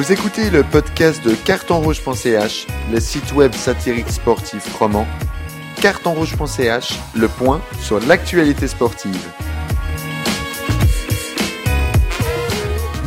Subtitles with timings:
[0.00, 5.06] Vous écoutez le podcast de cartonrouge.ch, le site web satirique sportif roman.
[5.82, 9.28] Cartonrouge.ch, le point sur l'actualité sportive.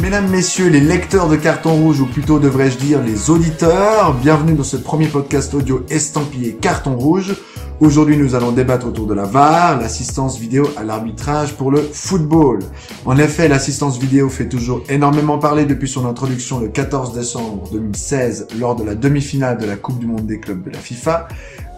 [0.03, 4.63] Mesdames, Messieurs, les lecteurs de carton rouge, ou plutôt devrais-je dire les auditeurs, bienvenue dans
[4.63, 7.33] ce premier podcast audio estampillé carton rouge.
[7.79, 12.59] Aujourd'hui, nous allons débattre autour de la VAR, l'assistance vidéo à l'arbitrage pour le football.
[13.05, 18.47] En effet, l'assistance vidéo fait toujours énormément parler depuis son introduction le 14 décembre 2016
[18.59, 21.27] lors de la demi-finale de la Coupe du Monde des clubs de la FIFA.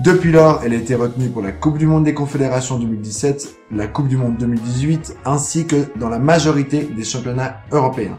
[0.04, 3.88] Depuis lors, elle a été retenue pour la Coupe du Monde des Confédérations 2017, la
[3.88, 8.18] Coupe du Monde 2018, ainsi que dans la majorité des championnats européens.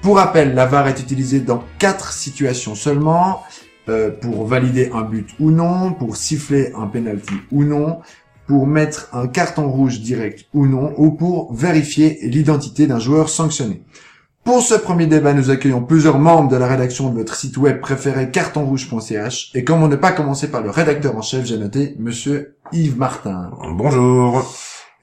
[0.00, 3.42] Pour rappel, la VAR est utilisée dans quatre situations seulement,
[3.88, 8.00] euh, pour valider un but ou non, pour siffler un penalty ou non,
[8.46, 13.82] pour mettre un carton rouge direct ou non, ou pour vérifier l'identité d'un joueur sanctionné.
[14.44, 17.80] Pour ce premier débat, nous accueillons plusieurs membres de la rédaction de votre site web
[17.80, 19.52] préféré cartonrouge.ch.
[19.54, 23.52] Et comment ne pas commencer par le rédacteur en chef, j'ai noté Monsieur Yves Martin.
[23.70, 24.52] Bonjour.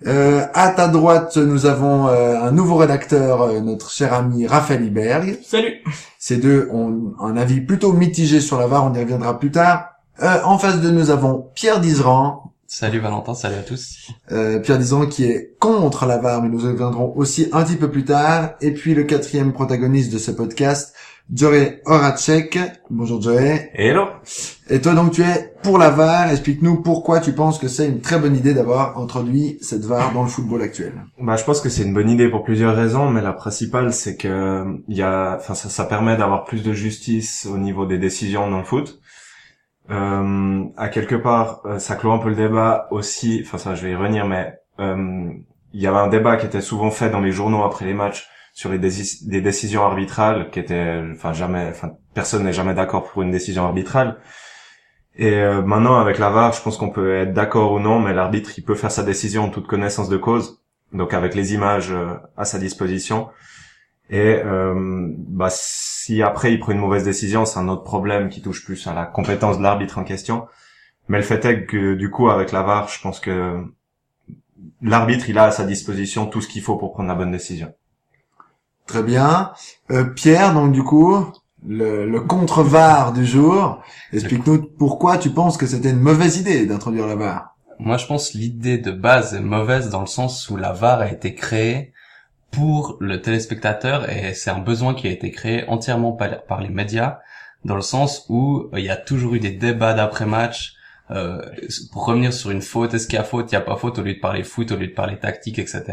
[0.08, 4.84] Euh, à ta droite, nous avons euh, un nouveau rédacteur, euh, notre cher ami Raphaël
[4.86, 5.40] Iberg.
[5.46, 5.74] Salut
[6.18, 9.90] Ces deux ont un avis plutôt mitigé sur la VAR, on y reviendra plus tard.
[10.24, 14.10] Euh, en face de nous, nous avons Pierre Dizeran, Salut Valentin, salut à tous.
[14.32, 17.78] euh, Pierre Dizeran qui est contre la VAR, mais nous y reviendrons aussi un petit
[17.78, 18.52] peu plus tard.
[18.62, 20.94] Et puis le quatrième protagoniste de ce podcast,
[21.32, 22.58] Joey Horacek.
[22.90, 23.70] Bonjour Joey.
[23.76, 24.08] Hello.
[24.68, 28.02] Et toi donc tu es pour la VAR, explique-nous pourquoi tu penses que c'est une
[28.02, 30.94] très bonne idée d'avoir introduit cette VAR dans le football actuel.
[31.20, 34.18] Bah, je pense que c'est une bonne idée pour plusieurs raisons, mais la principale, c'est
[34.18, 38.00] que il y a, enfin, ça, ça permet d'avoir plus de justice au niveau des
[38.00, 39.00] décisions dans le foot.
[39.92, 43.44] Euh, à quelque part, euh, ça clôt un peu le débat aussi.
[43.46, 45.30] Enfin, ça, je vais y revenir, mais euh,
[45.74, 48.28] il y avait un débat qui était souvent fait dans les journaux après les matchs
[48.60, 53.22] sur les des décisions arbitrales, qui étaient, enfin, jamais, enfin, personne n'est jamais d'accord pour
[53.22, 54.18] une décision arbitrale.
[55.16, 58.14] Et euh, maintenant, avec la VAR, je pense qu'on peut être d'accord ou non, mais
[58.14, 60.62] l'arbitre, il peut faire sa décision en toute connaissance de cause,
[60.92, 63.30] donc avec les images euh, à sa disposition.
[64.10, 68.42] Et euh, bah, si après il prend une mauvaise décision, c'est un autre problème qui
[68.42, 70.48] touche plus à la compétence de l'arbitre en question.
[71.08, 73.64] Mais le fait est que du coup, avec la VAR, je pense que
[74.82, 77.74] l'arbitre, il a à sa disposition tout ce qu'il faut pour prendre la bonne décision.
[78.90, 79.52] Très bien.
[79.92, 81.24] Euh, Pierre, donc du coup,
[81.64, 83.84] le, le contre-VAR du jour.
[84.12, 87.56] Explique-nous pourquoi tu penses que c'était une mauvaise idée d'introduire la VAR.
[87.78, 91.08] Moi je pense l'idée de base est mauvaise dans le sens où la VAR a
[91.08, 91.94] été créée
[92.50, 96.70] pour le téléspectateur et c'est un besoin qui a été créé entièrement par, par les
[96.70, 97.20] médias
[97.66, 100.74] dans le sens où euh, il y a toujours eu des débats d'après-match
[101.12, 101.40] euh,
[101.92, 104.00] pour revenir sur une faute, est-ce qu'il y a faute, il n'y a pas faute
[104.00, 105.84] au lieu de parler foot, au lieu de parler tactique, etc.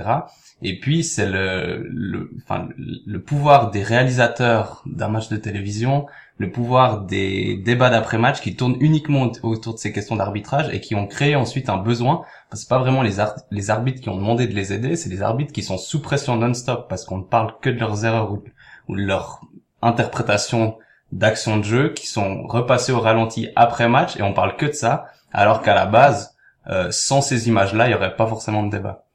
[0.62, 6.06] Et puis c'est le, le, enfin, le pouvoir des réalisateurs d'un match de télévision,
[6.38, 10.94] le pouvoir des débats d'après-match qui tournent uniquement autour de ces questions d'arbitrage et qui
[10.94, 12.22] ont créé ensuite un besoin.
[12.50, 13.16] Parce que pas vraiment les,
[13.50, 16.36] les arbitres qui ont demandé de les aider, c'est les arbitres qui sont sous pression
[16.36, 18.42] non-stop parce qu'on ne parle que de leurs erreurs ou,
[18.94, 19.40] de leur
[19.82, 20.78] interprétation
[21.12, 24.72] d'actions de jeu qui sont repassées au ralenti après match et on parle que de
[24.72, 26.34] ça, alors qu'à la base,
[26.68, 29.05] euh, sans ces images-là, il y aurait pas forcément de débat.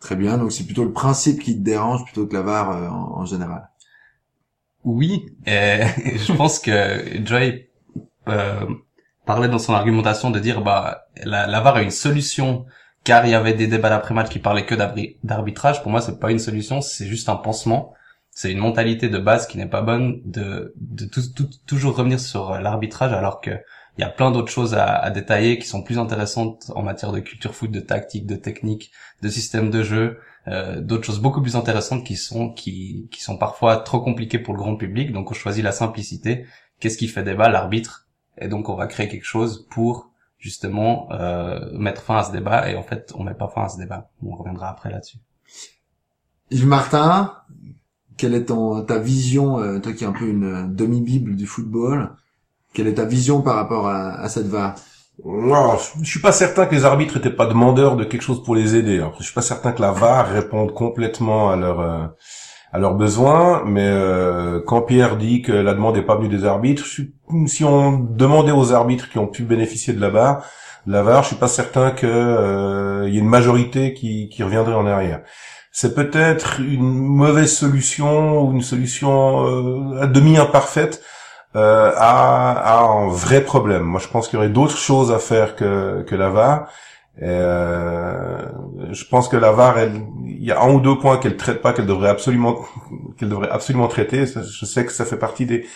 [0.00, 0.38] Très bien.
[0.38, 3.68] Donc c'est plutôt le principe qui te dérange plutôt que la VAR euh, en, général.
[4.84, 5.80] Oui, et
[6.16, 7.68] je pense que Joy
[8.28, 8.66] euh,
[9.26, 12.66] parlait dans son argumentation de dire bah la, la VAR est une solution
[13.04, 14.74] car il y avait des débats d'après-match qui parlaient que
[15.24, 15.82] d'arbitrage.
[15.82, 17.94] Pour moi, c'est pas une solution, c'est juste un pansement.
[18.30, 22.20] C'est une mentalité de base qui n'est pas bonne de, de tout- tout- toujours revenir
[22.20, 23.50] sur euh, l'arbitrage alors que
[23.98, 27.10] il y a plein d'autres choses à, à détailler qui sont plus intéressantes en matière
[27.12, 28.92] de culture foot, de tactique, de technique,
[29.22, 33.36] de système de jeu, euh, d'autres choses beaucoup plus intéressantes qui sont qui, qui sont
[33.36, 35.12] parfois trop compliquées pour le grand public.
[35.12, 36.46] Donc on choisit la simplicité.
[36.78, 37.48] Qu'est-ce qui fait débat?
[37.48, 38.06] L'arbitre.
[38.38, 42.70] Et donc on va créer quelque chose pour justement euh, mettre fin à ce débat.
[42.70, 44.10] Et en fait, on met pas fin à ce débat.
[44.24, 45.18] On reviendra après là-dessus.
[46.50, 47.34] Yves Martin,
[48.16, 51.46] quelle est ton, ta vision, euh, toi qui es un peu une euh, demi-bible du
[51.46, 52.12] football,
[52.78, 54.76] quelle est ta vision par rapport à, à cette VAR
[55.24, 58.54] Non, je suis pas certain que les arbitres étaient pas demandeurs de quelque chose pour
[58.54, 59.00] les aider.
[59.00, 62.06] Après, je suis pas certain que la VAR réponde complètement à leurs euh,
[62.72, 66.44] à leurs besoins, mais euh, quand Pierre dit que la demande n'est pas venue des
[66.44, 67.02] arbitres, je
[67.46, 70.44] si on demandait aux arbitres qui ont pu bénéficier de la VAR,
[70.86, 74.74] la VAR, je suis pas certain que euh, y ait une majorité qui, qui reviendrait
[74.74, 75.22] en arrière.
[75.72, 81.02] C'est peut-être une mauvaise solution ou une solution euh, à demi imparfaite
[81.56, 83.82] euh, à un vrai problème.
[83.82, 86.68] Moi, je pense qu'il y aurait d'autres choses à faire que, que la VAR.
[87.22, 88.46] Euh,
[88.92, 91.72] je pense que la VAR, il y a un ou deux points qu'elle traite pas,
[91.72, 92.60] qu'elle devrait absolument,
[93.18, 94.24] qu'elle devrait absolument traiter.
[94.26, 95.66] Je sais que ça fait partie des,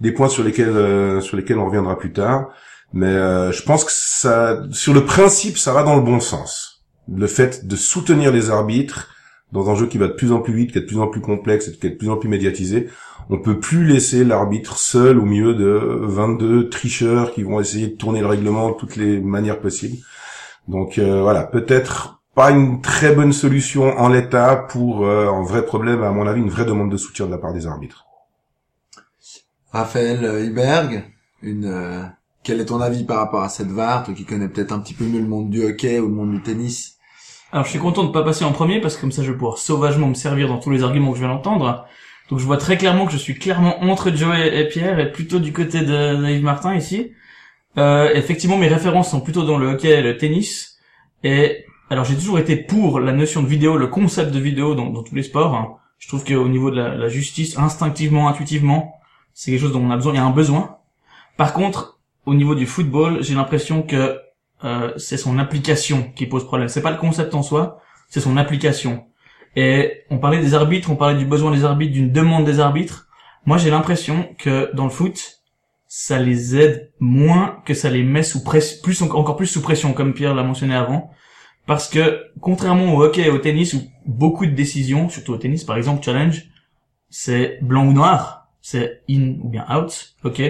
[0.00, 2.48] des points sur lesquels, euh, sur lesquels on reviendra plus tard.
[2.92, 6.84] Mais euh, je pense que ça, sur le principe, ça va dans le bon sens.
[7.12, 9.08] Le fait de soutenir les arbitres
[9.52, 11.06] dans un jeu qui va de plus en plus vite, qui est de plus en
[11.06, 12.88] plus complexe et qui est de plus en plus médiatisé,
[13.30, 17.96] on peut plus laisser l'arbitre seul au milieu de 22 tricheurs qui vont essayer de
[17.96, 19.98] tourner le règlement de toutes les manières possibles.
[20.68, 25.64] Donc euh, voilà, peut-être pas une très bonne solution en l'état pour euh, un vrai
[25.64, 28.06] problème, à mon avis, une vraie demande de soutien de la part des arbitres.
[29.70, 31.04] Raphaël euh, Iberg,
[31.42, 32.10] une,
[32.42, 34.94] quel est ton avis par rapport à cette VAR, toi qui connais peut-être un petit
[34.94, 36.98] peu mieux le monde du hockey ou le monde du tennis
[37.52, 39.36] Alors je suis content de pas passer en premier parce que comme ça je vais
[39.36, 41.86] pouvoir sauvagement me servir dans tous les arguments que je viens d'entendre.
[42.30, 45.38] Donc je vois très clairement que je suis clairement entre Joey et Pierre et plutôt
[45.38, 47.12] du côté de, Yves Martin ici.
[47.76, 50.78] Euh, effectivement mes références sont plutôt dans le hockey et le tennis.
[51.24, 55.02] Et alors j'ai toujours été pour la notion de vidéo, le concept de vidéo dans,
[55.02, 55.54] tous les sports.
[55.54, 55.76] hein.
[55.98, 58.94] Je trouve qu'au niveau de la justice, instinctivement, intuitivement,
[59.34, 60.78] c'est quelque chose dont on a besoin, il y a un besoin.
[61.36, 64.18] Par contre, au niveau du football, j'ai l'impression que
[64.64, 66.68] euh, c'est son application qui pose problème.
[66.68, 69.06] C'est pas le concept en soi, c'est son application.
[69.56, 73.08] Et on parlait des arbitres, on parlait du besoin des arbitres, d'une demande des arbitres.
[73.44, 75.42] Moi, j'ai l'impression que dans le foot,
[75.88, 79.92] ça les aide moins que ça les met sous pression, plus encore plus sous pression,
[79.92, 81.10] comme Pierre l'a mentionné avant.
[81.66, 85.64] Parce que contrairement au hockey et au tennis, où beaucoup de décisions, surtout au tennis,
[85.64, 86.46] par exemple, challenge,
[87.10, 90.42] c'est blanc ou noir, c'est in ou bien out, ok,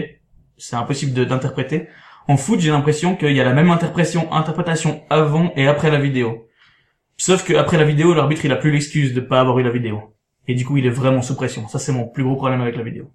[0.56, 1.88] c'est impossible d'interpréter.
[2.28, 5.98] En foot, j'ai l'impression qu'il y a la même interprétation, interprétation avant et après la
[5.98, 6.48] vidéo.
[7.16, 9.70] Sauf que après la vidéo, l'arbitre il a plus l'excuse de pas avoir eu la
[9.70, 10.14] vidéo.
[10.48, 11.68] Et du coup, il est vraiment sous pression.
[11.68, 13.10] Ça, c'est mon plus gros problème avec la vidéo.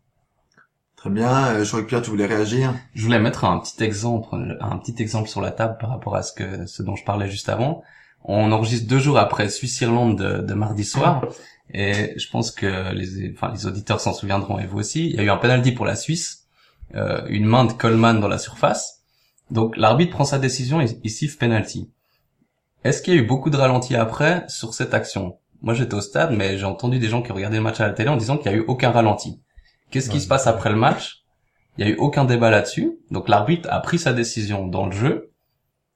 [0.95, 2.73] Très bien, euh, je crois que Pierre, tu voulais réagir?
[2.95, 6.23] Je voulais mettre un petit exemple, un petit exemple sur la table par rapport à
[6.23, 7.83] ce que ce dont je parlais juste avant.
[8.23, 11.23] On enregistre deux jours après Suisse-Irlande de, de mardi soir,
[11.71, 15.09] et je pense que les, enfin, les auditeurs s'en souviendront et vous aussi.
[15.09, 16.47] Il y a eu un penalty pour la Suisse,
[16.95, 18.96] euh, une main de Coleman dans la surface.
[19.51, 21.89] Donc l'arbitre prend sa décision et siffle penalty.
[22.83, 25.39] Est-ce qu'il y a eu beaucoup de ralentis après sur cette action?
[25.61, 27.93] Moi j'étais au stade, mais j'ai entendu des gens qui regardaient le match à la
[27.93, 29.41] télé en disant qu'il y a eu aucun ralenti.
[29.89, 31.23] Qu'est-ce qui se passe après le match?
[31.77, 32.99] Il y a eu aucun débat là-dessus.
[33.11, 35.31] Donc l'arbitre a pris sa décision dans le jeu.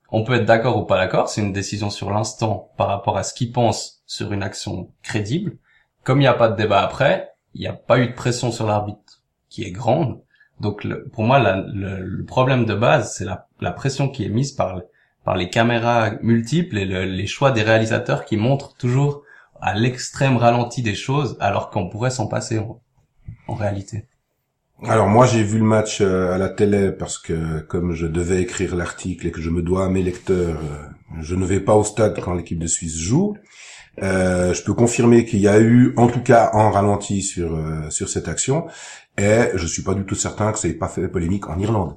[0.10, 3.24] On peut être d'accord ou pas d'accord, c'est une décision sur l'instant par rapport à
[3.24, 5.58] ce qu'il pense sur une action crédible.
[6.04, 8.52] Comme il n'y a pas de débat après, il n'y a pas eu de pression
[8.52, 10.22] sur l'arbitre qui est grande.
[10.62, 14.82] Donc pour moi, le, problème de base, c'est la, pression qui est mise par,
[15.36, 19.24] les caméras multiples et le- les choix des réalisateurs qui montrent toujours
[19.62, 22.80] à l'extrême ralenti des choses alors qu'on pourrait s'en passer en-
[23.48, 24.06] en réalité.
[24.84, 28.42] Alors moi j'ai vu le match euh, à la télé parce que comme je devais
[28.42, 31.76] écrire l'article et que je me dois à mes lecteurs, euh, je ne vais pas
[31.76, 33.36] au stade quand l'équipe de Suisse joue.
[34.02, 37.52] Euh, je peux confirmer qu'il y a eu en tout cas un ralenti sur
[37.90, 38.66] cette action
[39.22, 41.96] et je suis pas du tout certain que ça ait pas fait polémique en Irlande.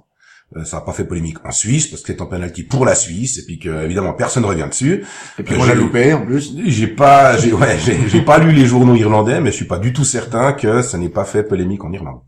[0.56, 2.94] Euh, ça n'a pas fait polémique en Suisse parce que c'est un penalty pour la
[2.94, 5.04] Suisse et puis que évidemment personne ne revient dessus.
[5.38, 6.54] Et puis Euh, on l'a j'ai- loupé en plus.
[6.66, 9.78] J'ai pas, j'ai ouais, j'ai j'ai pas lu les journaux irlandais, mais je suis pas
[9.78, 12.20] du tout certain que ça n'ait pas fait polémique en Irlande.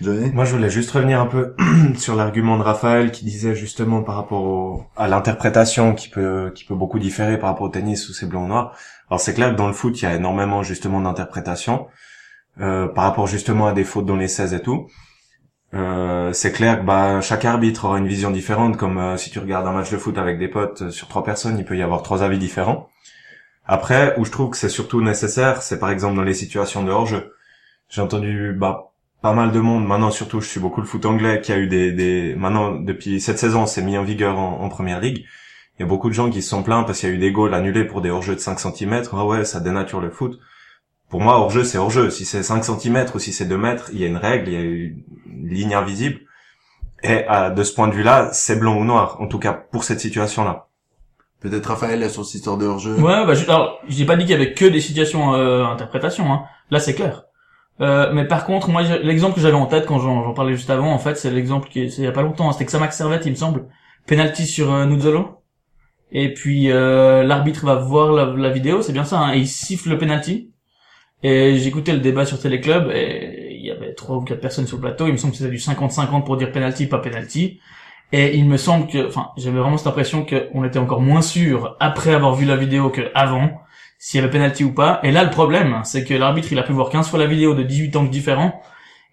[0.00, 0.30] Johnny?
[0.32, 1.54] Moi, je voulais juste revenir un peu
[1.96, 6.64] sur l'argument de Raphaël qui disait justement par rapport au- à l'interprétation qui peut qui
[6.64, 8.76] peut beaucoup différer par rapport au tennis où c'est blanc ou noir.
[9.10, 12.07] Alors c'est clair que dans le foot, il y a énormément justement d'interprétation euh,
[12.58, 14.88] par rapport justement à des fautes dans les 16 et tout.
[15.74, 19.38] Euh, c'est clair que bah, chaque arbitre aura une vision différente, comme euh, si tu
[19.38, 21.82] regardes un match de foot avec des potes euh, sur trois personnes, il peut y
[21.82, 22.88] avoir trois avis différents.
[23.66, 26.90] Après, où je trouve que c'est surtout nécessaire, c'est par exemple dans les situations de
[26.90, 27.34] hors-jeu.
[27.90, 31.40] J'ai entendu bah, pas mal de monde, maintenant surtout je suis beaucoup le foot anglais,
[31.42, 31.92] qui a eu des...
[31.92, 32.34] des...
[32.34, 35.26] Maintenant, depuis cette saison, c'est mis en vigueur en, en première ligue.
[35.78, 37.18] Il y a beaucoup de gens qui se sont plaints parce qu'il y a eu
[37.18, 39.02] des goals annulés pour des hors-jeux de 5 cm.
[39.12, 40.40] Ah ouais, ça dénature le foot.
[41.10, 42.10] Pour moi, hors-jeu, c'est hors-jeu.
[42.10, 44.54] Si c'est 5 cm ou si c'est 2 mètres, il y a une règle, il
[44.54, 45.02] y a une
[45.48, 46.20] ligne invisible.
[47.02, 49.84] Et euh, de ce point de vue-là, c'est blanc ou noir, en tout cas pour
[49.84, 50.66] cette situation-là.
[51.40, 52.94] Peut-être Raphaël sur cette histoire de hors-jeu.
[52.96, 56.30] Ouais, bah, je, alors, j'ai pas dit qu'il y avait que des situations euh, interprétation.
[56.32, 56.42] Hein.
[56.70, 57.22] Là, c'est clair.
[57.80, 60.68] Euh, mais par contre, moi, l'exemple que j'avais en tête quand j'en j'en parlais juste
[60.68, 62.48] avant, en fait, c'est l'exemple qui est, c'est il y a pas longtemps.
[62.48, 62.52] hein.
[62.52, 63.66] C'était que Samax Servette, il me semble,
[64.08, 65.36] penalty sur euh, Nuzzolo.
[66.10, 69.46] Et puis euh, l'arbitre va voir la, la vidéo, c'est bien ça, hein, et il
[69.46, 70.50] siffle le penalty.
[71.22, 74.76] Et j'écoutais le débat sur Téléclub et il y avait trois ou quatre personnes sur
[74.76, 75.06] le plateau.
[75.06, 77.60] Il me semble que c'était du 50-50 pour dire penalty, pas penalty.
[78.12, 81.76] Et il me semble que, enfin, j'avais vraiment cette impression qu'on était encore moins sûr
[81.80, 83.50] après avoir vu la vidéo que avant
[83.98, 85.00] s'il y avait penalty ou pas.
[85.02, 87.54] Et là, le problème, c'est que l'arbitre, il a pu voir 15 fois la vidéo
[87.54, 88.62] de 18 angles différents.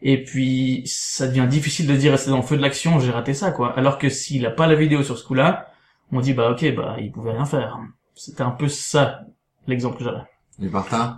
[0.01, 3.33] Et puis, ça devient difficile de dire, c'est dans le feu de l'action, j'ai raté
[3.33, 3.73] ça, quoi.
[3.77, 5.71] Alors que s'il a pas la vidéo sur ce coup-là,
[6.11, 7.79] on dit bah ok, bah il pouvait rien faire.
[8.13, 9.21] C'était un peu ça
[9.67, 10.19] l'exemple que j'avais.
[10.61, 10.67] Et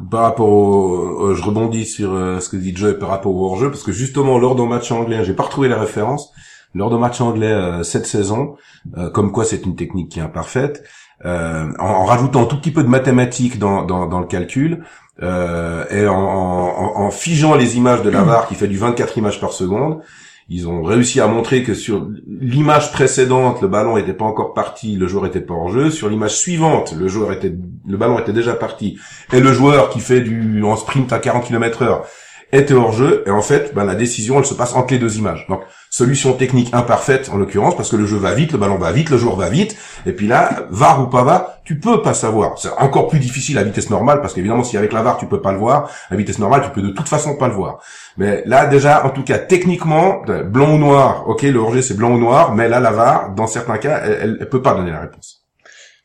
[0.09, 3.45] Par rapport au, euh, je rebondis sur euh, ce que dit Joe par rapport au
[3.45, 6.31] hors-jeu, parce que justement lors d'un match anglais, j'ai pas retrouvé la référence,
[6.73, 8.55] lors d'un match anglais euh, cette saison,
[8.97, 10.83] euh, comme quoi c'est une technique qui est imparfaite,
[11.25, 14.83] euh, en, en rajoutant un tout petit peu de mathématiques dans, dans, dans le calcul,
[15.21, 19.17] euh, et en, en, en figeant les images de la VAR qui fait du 24
[19.17, 20.01] images par seconde,
[20.49, 24.95] ils ont réussi à montrer que sur l'image précédente, le ballon était pas encore parti,
[24.95, 25.91] le joueur était pas en jeu.
[25.91, 27.53] Sur l'image suivante, le joueur était,
[27.85, 28.97] le ballon était déjà parti,
[29.33, 32.05] et le joueur qui fait du en sprint à 40 km heure
[32.53, 33.23] était hors jeu.
[33.25, 35.47] Et en fait, ben, la décision, elle se passe entre les deux images.
[35.89, 39.09] Solution technique imparfaite en l'occurrence, parce que le jeu va vite, le ballon va vite,
[39.09, 39.77] le joueur va vite.
[40.05, 42.57] Et puis là, VAR ou pas VAR, tu peux pas savoir.
[42.57, 45.41] C'est encore plus difficile à vitesse normale, parce qu'évidemment, si avec la VAR tu peux
[45.41, 47.79] pas le voir, à vitesse normale, tu peux de toute façon pas le voir.
[48.17, 52.11] Mais là, déjà, en tout cas, techniquement, blanc ou noir, ok, le hors c'est blanc
[52.11, 55.01] ou noir, mais là, la VAR, dans certains cas, elle, elle, peut pas donner la
[55.01, 55.43] réponse.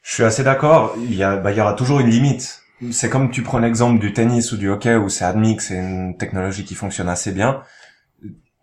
[0.02, 0.94] Je suis assez d'accord.
[0.98, 2.60] Il y a, bah, il y aura toujours une limite.
[2.90, 5.76] C'est comme tu prends l'exemple du tennis ou du hockey où c'est admis que c'est
[5.76, 7.62] une technologie qui fonctionne assez bien.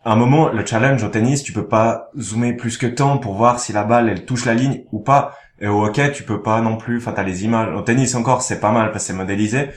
[0.05, 3.59] Un moment, le challenge au tennis, tu peux pas zoomer plus que tant pour voir
[3.59, 5.35] si la balle elle touche la ligne ou pas.
[5.59, 6.97] Et au hockey, tu peux pas non plus.
[6.97, 7.75] Enfin, t'as les images.
[7.75, 9.69] Au tennis encore, c'est pas mal parce que c'est modélisé.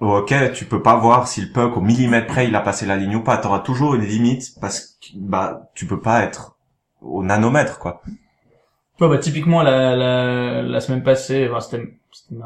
[0.00, 2.86] Au hockey, tu peux pas voir si le puck au millimètre près il a passé
[2.86, 3.36] la ligne ou pas.
[3.36, 6.56] T'auras toujours une limite parce que bah tu peux pas être
[7.02, 8.00] au nanomètre quoi.
[8.98, 11.60] Ouais, bah typiquement la la, la semaine passée, enfin,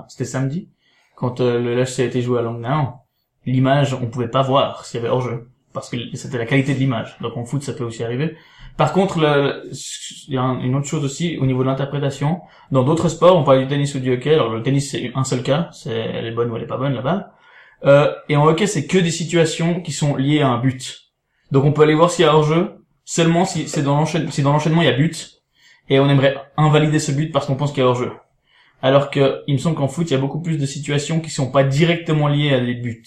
[0.09, 0.69] c'était samedi,
[1.15, 2.93] quand euh, le LHC a été joué à Langnau,
[3.47, 6.79] l'image on pouvait pas voir s'il y avait hors-jeu parce que c'était la qualité de
[6.79, 7.17] l'image.
[7.21, 8.37] Donc en foot ça peut aussi arriver.
[8.79, 12.41] Par contre, il y a un- une autre chose aussi au niveau de l'interprétation.
[12.73, 14.33] Dans d'autres sports, on parle du tennis ou du hockey.
[14.33, 16.79] Alors le tennis c'est un seul cas, c'est elle est bonne ou elle est pas
[16.79, 17.31] bonne la balle.
[17.85, 21.13] Euh, et en hockey c'est que des situations qui sont liées à un but.
[21.53, 24.43] Donc on peut aller voir s'il y a hors-jeu seulement si c'est dans l'enchaînement, si
[24.43, 25.43] dans l'enchaînement il y a but
[25.91, 28.13] et on aimerait invalider ce but parce qu'on pense qu'il y a hors-jeu.
[28.83, 31.31] Alors que, il me semble qu'en foot, il y a beaucoup plus de situations qui
[31.31, 33.03] sont pas directement liées à des buts.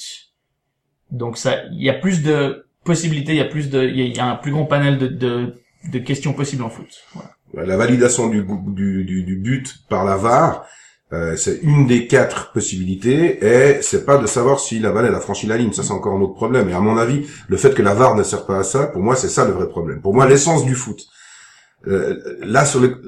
[1.12, 4.20] Donc ça, il y a plus de possibilités, il y a plus de, il y
[4.20, 5.56] a, un plus grand panel de, de,
[5.92, 6.88] de questions possibles en foot.
[7.14, 7.68] Voilà.
[7.68, 10.66] La validation du, du, du, du but par la VAR,
[11.14, 15.20] euh, c'est une des quatre possibilités, et c'est pas de savoir si la balle a
[15.22, 15.72] franchi la ligne.
[15.72, 16.70] Ça c'est encore un autre problème.
[16.70, 19.02] Et à mon avis, le fait que la VAR ne sert pas à ça, pour
[19.02, 20.02] moi c'est ça le vrai problème.
[20.02, 21.08] Pour moi, l'essence du foot.
[21.88, 23.02] Euh, là, sur le,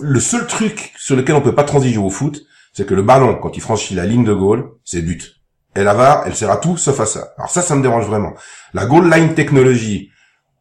[0.00, 3.38] le seul truc sur lequel on peut pas transiger au foot, c'est que le ballon,
[3.42, 5.35] quand il franchit la ligne de goal, c'est but.
[5.76, 7.32] Et la VAR, elle sert à tout sauf à ça.
[7.36, 8.32] Alors ça, ça me dérange vraiment.
[8.74, 10.10] La goal line technologie,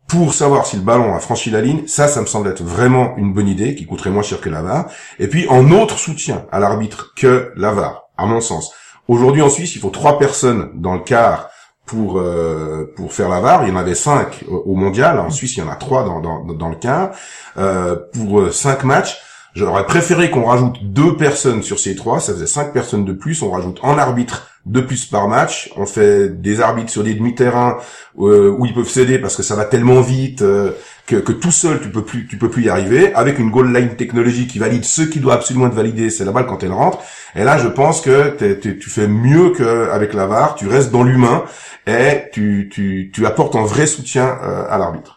[0.08, 3.16] pour savoir si le ballon a franchi la ligne, ça, ça me semble être vraiment
[3.18, 4.86] une bonne idée, qui coûterait moins cher que la VAR.
[5.18, 8.74] Et puis, en autre soutien à l'arbitre que la VAR, à mon sens.
[9.08, 11.50] Aujourd'hui, en Suisse, il faut trois personnes dans le quart
[11.86, 13.64] pour euh, pour faire la VAR.
[13.64, 15.20] Il y en avait cinq au, mondial.
[15.20, 17.12] En Suisse, il y en a trois dans dans, dans le quart.
[17.58, 19.22] Euh, pour euh, cinq matchs,
[19.56, 22.20] j'aurais préféré qu'on rajoute deux personnes sur ces trois.
[22.20, 23.42] Ça faisait cinq personnes de plus.
[23.42, 25.72] On rajoute un arbitre de plus par match.
[25.78, 27.78] On fait des arbitres sur des demi-terrains
[28.20, 30.72] euh, où ils peuvent céder parce que ça va tellement vite euh,
[31.06, 33.14] que, tout seul tu peux plus tu peux plus y arriver.
[33.14, 36.32] Avec une goal line technologie qui valide ce qui doit absolument être validé, c'est la
[36.32, 37.00] balle quand elle rentre.
[37.36, 40.56] Et là, je pense que tu fais mieux qu'avec la VAR.
[40.56, 41.44] Tu restes dans l'humain
[41.86, 45.15] et tu apportes un vrai soutien euh, à l'arbitre.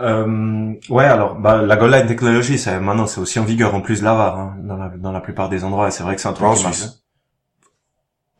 [0.00, 3.80] Euh, ouais, alors bah, la goal line technologie, c'est maintenant c'est aussi en vigueur en
[3.80, 5.88] plus de la VAR hein, dans, la, dans la plupart des endroits.
[5.88, 6.76] Et c'est vrai que c'est un truc En qui marche.
[6.76, 7.04] Suisse.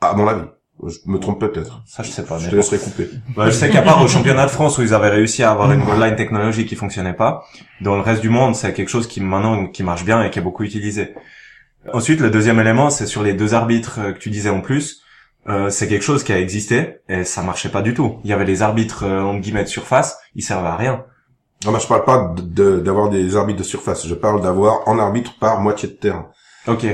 [0.00, 0.44] À mon avis.
[0.86, 1.82] Je me trompe peut-être.
[1.86, 2.38] Ça, je sais pas.
[2.38, 3.10] Je mais te laisserai couper.
[3.36, 5.72] Bah, je sais qu'à part au championnat de France où ils avaient réussi à avoir
[5.72, 7.44] une goal line technologie qui fonctionnait pas,
[7.80, 10.38] dans le reste du monde, c'est quelque chose qui maintenant qui marche bien et qui
[10.38, 11.14] est beaucoup utilisé.
[11.92, 15.02] Ensuite, le deuxième élément, c'est sur les deux arbitres euh, que tu disais en plus.
[15.48, 18.18] Euh, c'est quelque chose qui a existé et ça marchait pas du tout.
[18.22, 21.04] Il y avait les arbitres euh, en guillemets de surface, ils servaient à rien.
[21.64, 24.06] Non, mais je parle pas de- de- d'avoir des arbitres de surface.
[24.06, 26.26] Je parle d'avoir un arbitre par moitié de terrain.
[26.68, 26.86] Ok.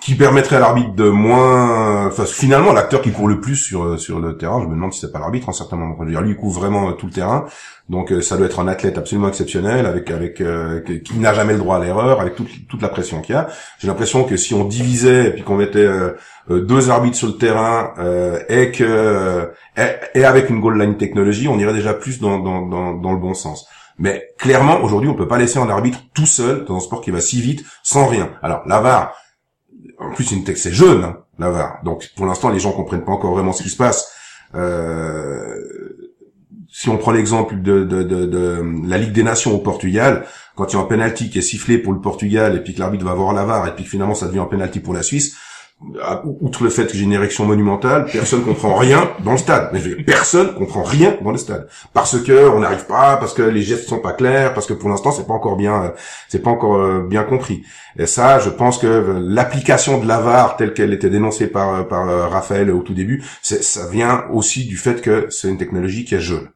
[0.00, 3.96] Qui permettrait à l'arbitre de moins, enfin, finalement, l'acteur qui court le plus sur, euh,
[3.96, 5.94] sur le terrain, je me demande si c'est pas l'arbitre, en certain moment.
[6.00, 7.44] Je veux dire, lui, il couvre vraiment euh, tout le terrain.
[7.88, 11.52] Donc, euh, ça doit être un athlète absolument exceptionnel, avec, avec, euh, qui n'a jamais
[11.52, 13.46] le droit à l'erreur, avec toute, toute la pression qu'il y a.
[13.78, 16.14] J'ai l'impression que si on divisait et puis qu'on mettait euh,
[16.50, 21.46] deux arbitres sur le terrain euh, et que et, et avec une goal line technologie,
[21.46, 23.68] on irait déjà plus dans, dans, dans, dans le bon sens.
[23.98, 27.10] Mais clairement, aujourd'hui, on peut pas laisser un arbitre tout seul dans un sport qui
[27.10, 28.30] va si vite, sans rien.
[28.42, 29.14] Alors, la VAR,
[29.98, 31.82] en plus, une c'est jeune, hein, la VAR.
[31.84, 34.12] Donc, pour l'instant, les gens comprennent pas encore vraiment ce qui se passe.
[34.54, 35.56] Euh,
[36.70, 40.72] si on prend l'exemple de, de, de, de la Ligue des Nations au Portugal, quand
[40.72, 43.04] il y a un penalty qui est sifflé pour le Portugal et puis que l'arbitre
[43.04, 45.36] va voir la VAR et puis que finalement ça devient un penalty pour la Suisse,
[46.40, 49.70] outre le fait que j'ai une érection monumentale, personne comprend rien dans le stade.
[49.72, 53.32] Mais je dire, personne comprend rien dans le stade parce que on n'arrive pas, parce
[53.32, 55.90] que les gestes sont pas clairs, parce que pour l'instant c'est pas encore bien, euh,
[56.28, 57.62] c'est pas encore euh, bien compris.
[57.96, 62.30] Et ça, je pense que euh, l'application de l'avare telle qu'elle était dénoncée par par
[62.30, 66.20] Raphaël au tout début, ça vient aussi du fait que c'est une technologie qui est
[66.20, 66.48] jeune.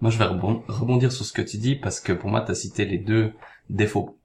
[0.00, 2.50] Moi, je vais rebon- rebondir sur ce que tu dis parce que pour moi, tu
[2.50, 3.32] as cité les deux
[3.68, 4.16] défauts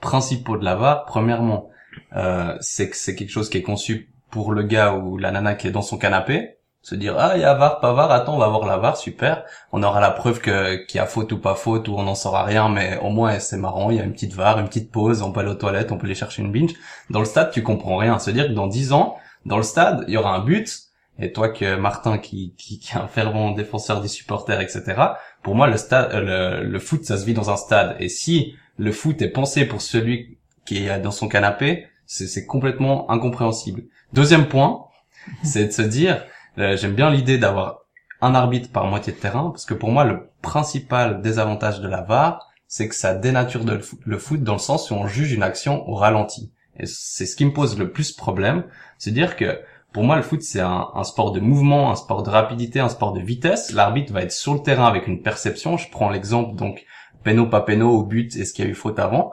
[0.00, 1.04] principaux de la VAR.
[1.06, 1.70] Premièrement,
[2.16, 5.54] euh, c'est que c'est quelque chose qui est conçu pour le gars ou la nana
[5.54, 6.56] qui est dans son canapé.
[6.82, 8.96] Se dire, ah, il y a VAR, pas VAR, attends, on va voir la VAR,
[8.96, 9.44] super.
[9.70, 12.14] On aura la preuve que, qu'il y a faute ou pas faute, ou on n'en
[12.14, 14.90] saura rien, mais au moins, c'est marrant, il y a une petite VAR, une petite
[14.90, 16.72] pause, on peut aller aux toilettes, on peut aller chercher une binge.
[17.10, 18.18] Dans le stade, tu comprends rien.
[18.18, 20.84] Se dire que dans 10 ans, dans le stade, il y aura un but,
[21.18, 24.94] et toi que Martin, qui, qui, qui est un fervent défenseur des supporters, etc.,
[25.42, 27.96] pour moi, le stade, euh, le, le foot, ça se vit dans un stade.
[28.00, 30.38] Et si le foot est pensé pour celui
[30.70, 33.82] qui est dans son canapé, c'est complètement incompréhensible.
[34.12, 34.84] Deuxième point,
[35.42, 36.24] c'est de se dire,
[36.58, 37.80] euh, j'aime bien l'idée d'avoir
[38.20, 42.02] un arbitre par moitié de terrain, parce que pour moi, le principal désavantage de la
[42.02, 45.08] VAR, c'est que ça dénature de le foot- le foot dans le sens où on
[45.08, 46.52] juge une action au ralenti.
[46.78, 48.62] Et c'est ce qui me pose le plus problème,
[48.96, 49.60] c'est dire que
[49.92, 52.88] pour moi, le foot, c'est un, un sport de mouvement, un sport de rapidité, un
[52.88, 53.72] sport de vitesse.
[53.72, 55.76] L'arbitre va être sur le terrain avec une perception.
[55.78, 56.84] Je prends l'exemple, donc,
[57.24, 59.32] péno, pas péno, au but, est-ce qu'il y a eu faute avant?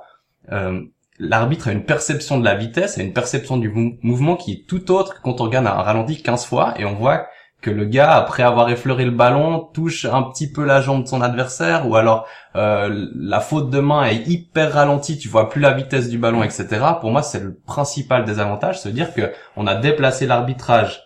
[0.51, 0.81] Euh,
[1.19, 4.67] L'arbitre a une perception de la vitesse et une perception du mou- mouvement qui est
[4.67, 7.27] tout autre quand on regarde un ralenti 15 fois et on voit
[7.59, 11.07] que le gars, après avoir effleuré le ballon, touche un petit peu la jambe de
[11.07, 15.59] son adversaire, ou alors euh, la faute de main est hyper ralentie, tu vois plus
[15.59, 16.67] la vitesse du ballon, etc.
[17.01, 21.01] Pour moi, c'est le principal désavantage, se dire que on a déplacé l'arbitrage,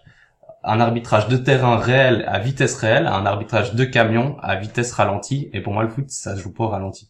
[0.63, 4.91] un arbitrage de terrain réel à vitesse réelle, à un arbitrage de camion à vitesse
[4.91, 5.50] ralentie.
[5.53, 7.10] Et pour moi, le foot, ça se joue pas au ralenti.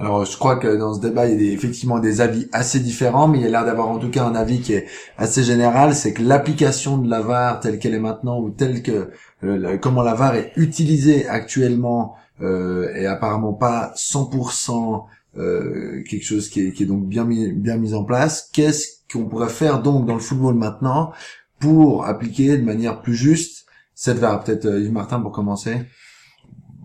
[0.00, 3.26] Alors, je crois que dans ce débat, il y a effectivement des avis assez différents,
[3.26, 4.86] mais il y a l'air d'avoir en tout cas un avis qui est
[5.16, 9.10] assez général, c'est que l'application de la VAR telle qu'elle est maintenant ou telle que
[9.42, 16.48] euh, comment la VAR est utilisée actuellement euh, est apparemment pas 100% euh, quelque chose
[16.48, 18.48] qui est, qui est donc bien mis, bien mis en place.
[18.52, 21.12] Qu'est-ce qu'on pourrait faire donc dans le football maintenant
[21.58, 24.42] pour appliquer de manière plus juste cette VAR?
[24.42, 25.76] Peut-être euh, Yves Martin pour commencer.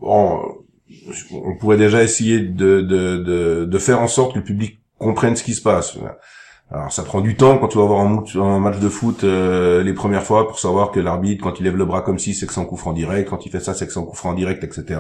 [0.02, 0.40] Bon,
[1.32, 5.36] on pourrait déjà essayer de, de, de, de faire en sorte que le public comprenne
[5.36, 5.98] ce qui se passe.
[6.72, 9.94] Alors ça prend du temps quand tu vas voir un, match de foot euh, les
[9.94, 12.54] premières fois pour savoir que l'arbitre quand il lève le bras comme si c'est que
[12.54, 14.34] c'est un coup franc direct, quand il fait ça c'est que c'est un coup franc
[14.34, 15.00] direct, etc.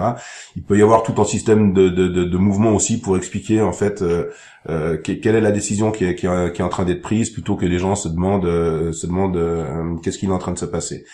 [0.55, 3.61] Il peut y avoir tout un système de, de, de, de mouvement aussi pour expliquer
[3.61, 4.25] en fait euh,
[4.69, 7.01] euh, que- quelle est la décision qui est, qui est, qui est en train d'être
[7.01, 10.37] prise plutôt que les gens se demandent euh, se demandent euh, qu'est-ce qui est en
[10.39, 11.05] train de se passer.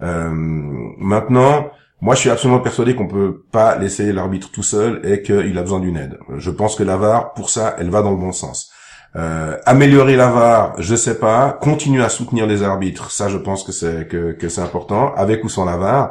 [0.00, 1.70] Maintenant,
[2.04, 5.62] moi, je suis absolument persuadé qu'on peut pas laisser l'arbitre tout seul et qu'il a
[5.62, 6.18] besoin d'une aide.
[6.36, 8.70] Je pense que la VAR, pour ça, elle va dans le bon sens.
[9.16, 11.56] Euh, améliorer la VAR, je sais pas.
[11.62, 15.44] Continuer à soutenir les arbitres, ça, je pense que c'est que, que c'est important, avec
[15.44, 16.10] ou sans la VAR.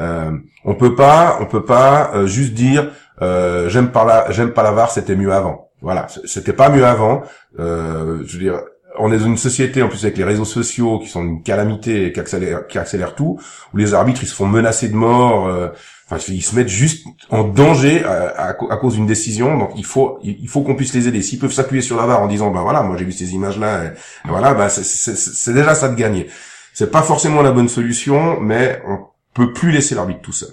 [0.00, 0.32] Euh,
[0.64, 2.90] on peut pas, on peut pas euh, juste dire
[3.22, 5.68] euh, j'aime pas la, j'aime pas c'était mieux avant.
[5.82, 7.22] Voilà, c'était pas mieux avant.
[7.60, 8.60] Euh, je veux dire,
[9.00, 12.06] on est dans une société en plus avec les réseaux sociaux qui sont une calamité
[12.06, 13.38] et qui accélèrent, qui accélèrent tout,
[13.72, 15.46] où les arbitres ils se font menacer de mort.
[15.48, 15.68] euh,
[16.10, 19.58] Enfin, ils se mettent juste en danger à, à à cause d'une décision.
[19.58, 21.20] Donc, il faut, il faut qu'on puisse les aider.
[21.20, 23.84] S'ils peuvent s'appuyer sur la VAR en disant, ben voilà, moi j'ai vu ces images-là,
[23.84, 26.28] et, et voilà, ben c'est déjà ça de gagner.
[26.72, 29.00] C'est pas forcément la bonne solution, mais on
[29.34, 30.48] peut plus laisser l'arbitre tout seul.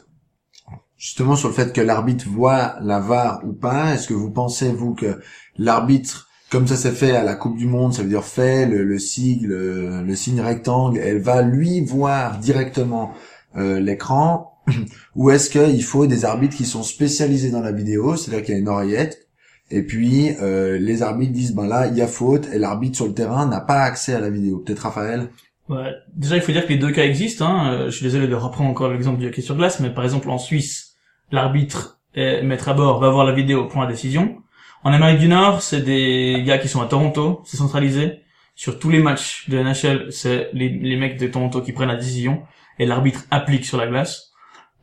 [0.97, 3.93] justement sur le fait que l'arbitre voit la VAR ou pas.
[3.93, 5.19] Est-ce que vous pensez, vous, que
[5.57, 8.83] l'arbitre, comme ça s'est fait à la Coupe du Monde, ça veut dire fait le,
[8.83, 13.13] le sigle, le, signe rectangle, elle va lui voir directement
[13.57, 14.59] euh, l'écran
[15.15, 18.57] ou est-ce qu'il faut des arbitres qui sont spécialisés dans la vidéo, c'est-à-dire qu'il y
[18.57, 19.27] a une oreillette
[19.71, 23.07] et puis euh, les arbitres disent ben là il y a faute et l'arbitre sur
[23.07, 24.59] le terrain n'a pas accès à la vidéo.
[24.59, 25.29] Peut-être Raphaël?
[25.67, 25.93] Ouais.
[26.13, 27.47] Déjà, il faut dire que les deux cas existent.
[27.47, 27.73] Hein.
[27.73, 30.29] Euh, Je suis désolé de reprendre encore l'exemple du hockey sur glace, mais par exemple
[30.29, 30.93] en Suisse,
[31.31, 34.37] l'arbitre maître à bord va voir la vidéo pour la décision.
[34.85, 38.21] En Amérique du Nord, c'est des gars qui sont à Toronto, c'est centralisé.
[38.53, 42.43] Sur tous les matchs de NHL, c'est les, mecs de Toronto qui prennent la décision
[42.77, 44.31] et l'arbitre applique sur la glace.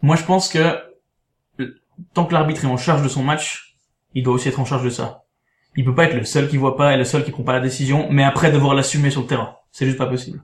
[0.02, 0.58] Moi, je pense que
[1.60, 1.80] euh,
[2.14, 3.76] tant que l'arbitre est en charge de son match,
[4.12, 5.22] il doit aussi être en charge de ça.
[5.76, 7.52] Il peut pas être le seul qui voit pas et le seul qui prend pas
[7.52, 9.54] la décision, mais après devoir l'assumer sur le terrain.
[9.70, 10.42] C'est juste pas possible.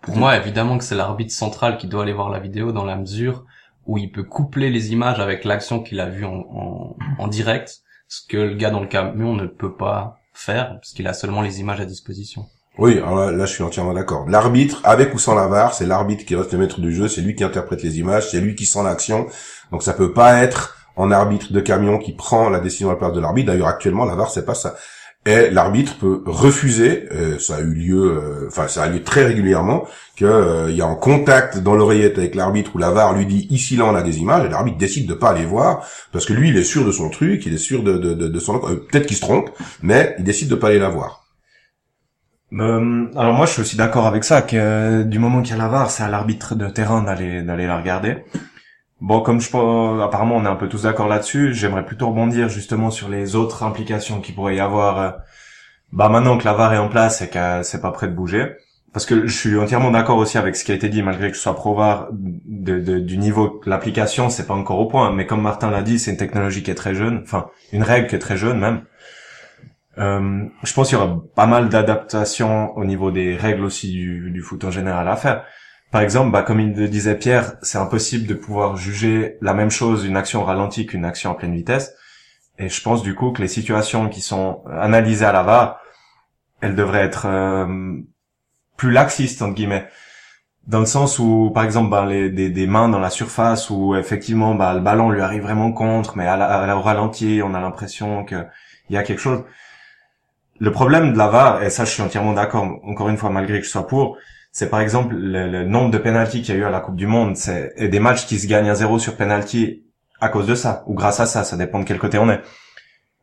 [0.00, 2.96] Pour moi, évidemment que c'est l'arbitre central qui doit aller voir la vidéo dans la
[2.96, 3.44] mesure
[3.84, 8.36] où il peut coupler les images avec l'action qu'il a vue en direct, ce que
[8.36, 11.80] le gars dans le camion ne peut pas faire, parce qu'il a seulement les images
[11.80, 12.46] à disposition.
[12.76, 14.28] Oui, alors là, je suis entièrement d'accord.
[14.28, 17.20] L'arbitre, avec ou sans la VAR, c'est l'arbitre qui reste le maître du jeu, c'est
[17.20, 19.26] lui qui interprète les images, c'est lui qui sent l'action.
[19.70, 22.98] Donc ça peut pas être en arbitre de camion qui prend la décision à la
[22.98, 23.46] place de l'arbitre.
[23.46, 24.74] D'ailleurs, actuellement, la VAR, c'est pas ça.
[25.26, 29.24] Et l'arbitre peut refuser, euh, ça a eu lieu, euh, enfin ça a lieu très
[29.24, 33.46] régulièrement, qu'il y a un contact dans l'oreillette avec l'arbitre où la VAR lui dit
[33.48, 36.34] ici là on a des images et l'arbitre décide de pas aller voir parce que
[36.34, 38.58] lui il est sûr de son truc, il est sûr de, de, de, de son
[38.58, 39.48] peut-être qu'il se trompe,
[39.82, 41.24] mais il décide de pas aller la voir.
[42.52, 45.58] Euh, alors moi je suis aussi d'accord avec ça que euh, du moment qu'il y
[45.58, 48.18] a la VAR, c'est à l'arbitre de terrain d'aller d'aller la regarder.
[49.04, 49.50] Bon, comme je
[50.02, 53.62] apparemment on est un peu tous d'accord là-dessus, j'aimerais plutôt rebondir justement sur les autres
[53.62, 54.98] implications qui pourrait y avoir.
[54.98, 55.10] Euh,
[55.92, 58.56] bah maintenant que la VAR est en place et que c'est pas prêt de bouger,
[58.94, 61.36] parce que je suis entièrement d'accord aussi avec ce qui a été dit, malgré que
[61.36, 65.12] je sois pro VAR de, de, du niveau de l'application, c'est pas encore au point.
[65.12, 68.06] Mais comme Martin l'a dit, c'est une technologie qui est très jeune, enfin une règle
[68.06, 68.84] qui est très jeune même.
[69.98, 74.30] Euh, je pense qu'il y aura pas mal d'adaptations au niveau des règles aussi du,
[74.30, 75.44] du foot en général à faire.
[75.94, 79.70] Par exemple, bah, comme il le disait Pierre, c'est impossible de pouvoir juger la même
[79.70, 81.94] chose, une action ralentie qu'une action en pleine vitesse.
[82.58, 85.78] Et je pense du coup que les situations qui sont analysées à la VAR,
[86.60, 87.94] elles devraient être euh,
[88.76, 89.86] plus laxistes entre guillemets,
[90.66, 93.94] dans le sens où, par exemple, bah, les, des, des, mains dans la surface où
[93.94, 97.54] effectivement bah, le ballon lui arrive vraiment contre, mais à la, à la ralenti, on
[97.54, 98.48] a l'impression qu'il
[98.90, 99.44] y a quelque chose.
[100.58, 103.60] Le problème de la VAR, et ça je suis entièrement d'accord, encore une fois malgré
[103.60, 104.18] que je sois pour,
[104.54, 107.08] c'est par exemple le, nombre de pénalties qu'il y a eu à la Coupe du
[107.08, 109.82] Monde, c'est des matchs qui se gagnent à zéro sur penalty
[110.20, 112.40] à cause de ça ou grâce à ça, ça dépend de quel côté on est.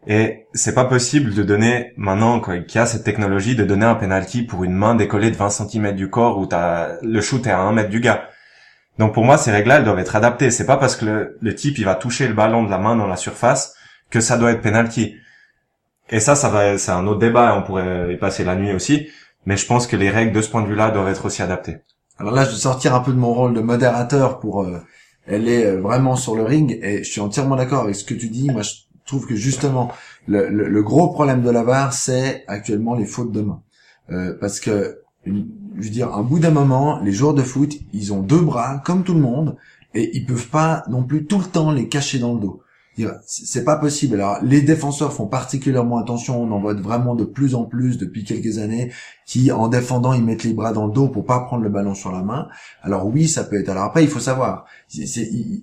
[0.07, 3.95] Et c'est pas possible de donner maintenant qu'il y a cette technologie de donner un
[3.95, 7.51] penalty pour une main décollée de 20 cm du corps où t'as le shoot est
[7.51, 8.27] à 1 mètre du gars.
[8.99, 10.51] Donc pour moi ces règles-là elles doivent être adaptées.
[10.51, 12.97] C'est pas parce que le, le, type il va toucher le ballon de la main
[12.97, 13.73] dans la surface
[14.09, 15.15] que ça doit être penalty.
[16.09, 17.55] Et ça, ça va, c'est un autre débat.
[17.55, 19.07] On pourrait y passer la nuit aussi.
[19.45, 21.77] Mais je pense que les règles de ce point de vue-là doivent être aussi adaptées.
[22.17, 24.79] Alors là, je vais sortir un peu de mon rôle de modérateur pour euh,
[25.27, 26.79] aller euh, vraiment sur le ring.
[26.83, 28.49] Et je suis entièrement d'accord avec ce que tu dis.
[28.51, 28.71] Moi, je
[29.05, 29.91] trouve que justement,
[30.27, 33.61] le, gros problème de la VAR, c'est actuellement les fautes de main.
[34.11, 38.13] Euh, parce que, je veux dire, un bout d'un moment, les joueurs de foot, ils
[38.13, 39.57] ont deux bras, comme tout le monde,
[39.95, 42.61] et ils peuvent pas non plus tout le temps les cacher dans le dos
[43.25, 44.15] c'est pas possible.
[44.15, 46.41] Alors, les défenseurs font particulièrement attention.
[46.41, 48.91] On en voit vraiment de plus en plus depuis quelques années
[49.25, 51.93] qui, en défendant, ils mettent les bras dans le dos pour pas prendre le ballon
[51.93, 52.47] sur la main.
[52.81, 53.69] Alors oui, ça peut être.
[53.69, 54.65] Alors après, il faut savoir.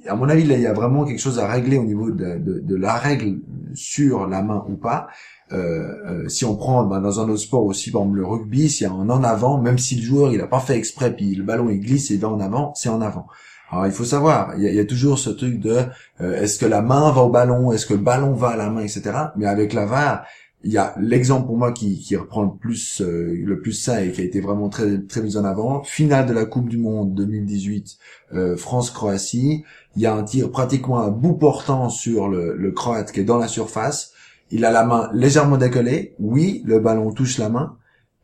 [0.07, 2.75] À mon avis, là, il y a vraiment quelque chose à régler au niveau de
[2.75, 3.41] la règle
[3.75, 5.09] sur la main ou pas.
[5.51, 8.69] Euh, euh, si on prend ben, dans un autre sport aussi, par exemple le rugby,
[8.69, 11.15] s'il y a un en avant, même si le joueur il a pas fait exprès,
[11.15, 13.27] puis le ballon il glisse et il va en avant, c'est en avant.
[13.71, 15.85] Alors il faut savoir, il y a, toujours ce truc de
[16.21, 18.71] euh, est-ce que la main va au ballon, est-ce que le ballon va à la
[18.71, 19.11] main, etc.
[19.37, 20.25] Mais avec la VAR,
[20.65, 24.03] il y a l'exemple pour moi qui, qui reprend le plus euh, le plus ça
[24.03, 25.83] et qui a été vraiment très très mis en avant.
[25.85, 27.97] Finale de la Coupe du Monde 2018,
[28.35, 29.65] euh, France-Croatie.
[29.97, 33.25] Il y a un tir pratiquement à bout portant sur le, le Croate qui est
[33.25, 34.13] dans la surface.
[34.51, 36.15] Il a la main légèrement décollée.
[36.19, 37.77] Oui, le ballon touche la main.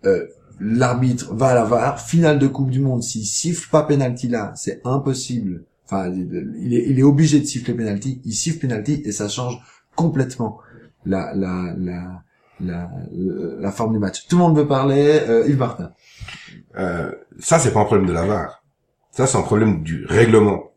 [0.04, 0.26] Euh,
[0.64, 4.53] l'arbitre va à la VAR, finale de Coupe du Monde, s'il siffle pas penalty là,
[4.57, 5.64] c'est impossible.
[5.85, 9.59] Enfin, il est, il est obligé de siffler penalty, il siffle penalty et ça change
[9.94, 10.59] complètement
[11.05, 12.22] la, la, la,
[12.61, 12.90] la,
[13.61, 14.27] la forme du match.
[14.27, 15.92] Tout le monde veut parler, euh, Yves Martin.
[16.79, 18.64] Euh, ça, c'est pas un problème de la VAR.
[19.11, 20.72] Ça, c'est un problème du règlement.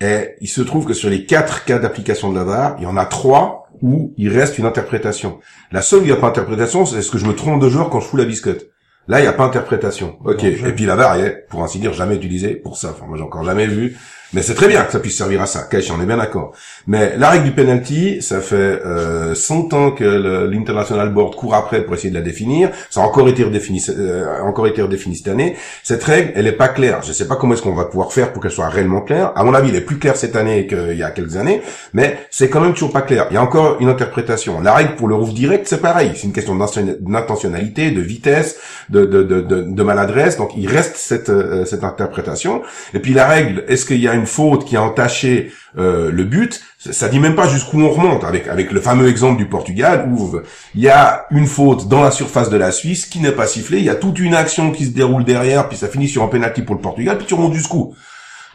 [0.00, 2.86] Et il se trouve que sur les quatre cas d'application de la VAR, il y
[2.86, 5.40] en a trois où il reste une interprétation.
[5.70, 7.68] La seule où il n'y a pas d'interprétation, c'est ce que je me trompe de
[7.68, 8.66] joueur quand je fous la biscotte.
[9.08, 10.16] Là, il n'y a pas interprétation.
[10.24, 10.44] Ok.
[10.44, 12.90] Et puis la VAR est, pour ainsi dire, jamais utilisée pour ça.
[12.90, 13.96] Enfin, moi, j'ai encore jamais vu
[14.32, 15.62] mais c'est très bien que ça puisse servir à ça.
[15.70, 16.52] Cash, on est bien d'accord.
[16.86, 20.04] Mais la règle du penalty, ça fait euh, 100 ans que
[20.50, 22.70] l'international board court après pour essayer de la définir.
[22.90, 25.56] Ça a encore été redéfini, euh, encore été redéfini cette année.
[25.82, 27.02] Cette règle, elle est pas claire.
[27.02, 29.32] Je sais pas comment est-ce qu'on va pouvoir faire pour qu'elle soit réellement claire.
[29.36, 32.18] À mon avis, elle est plus claire cette année qu'il y a quelques années, mais
[32.30, 33.26] c'est quand même toujours pas clair.
[33.30, 34.60] Il y a encore une interprétation.
[34.60, 36.12] La règle pour le roof direct, c'est pareil.
[36.14, 38.56] C'est une question d'intentionnalité, de vitesse,
[38.88, 40.36] de, de, de, de, maladresse.
[40.36, 42.62] Donc il reste cette, euh, cette interprétation.
[42.94, 46.24] Et puis la règle, est-ce qu'il y a une faute qui a entaché euh, le
[46.24, 50.08] but, ça dit même pas jusqu'où on remonte avec avec le fameux exemple du Portugal
[50.10, 50.38] où
[50.74, 53.78] il y a une faute dans la surface de la Suisse qui n'est pas sifflée,
[53.78, 56.28] il y a toute une action qui se déroule derrière, puis ça finit sur un
[56.28, 57.94] penalty pour le Portugal, puis tu remontes jusqu'où?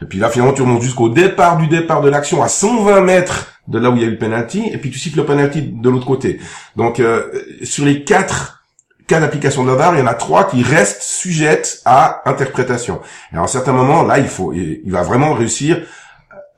[0.01, 3.47] Et puis là finalement tu remontes jusqu'au départ du départ de l'action à 120 mètres
[3.67, 5.61] de là où il y a eu le penalty, et puis tu siffles le penalty
[5.61, 6.39] de l'autre côté.
[6.75, 7.23] Donc euh,
[7.63, 8.56] sur les quatre
[9.07, 13.01] cas d'application de la VAR, il y en a trois qui restent sujettes à interprétation.
[13.33, 15.81] Et à un certain moment, là, il faut, il va vraiment réussir,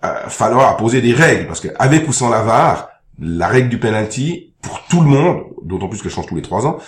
[0.04, 3.80] euh, falloir poser des règles, parce que avec ou sans la VAR, la règle du
[3.80, 6.80] penalty, pour tout le monde, d'autant plus qu'elle change tous les trois ans,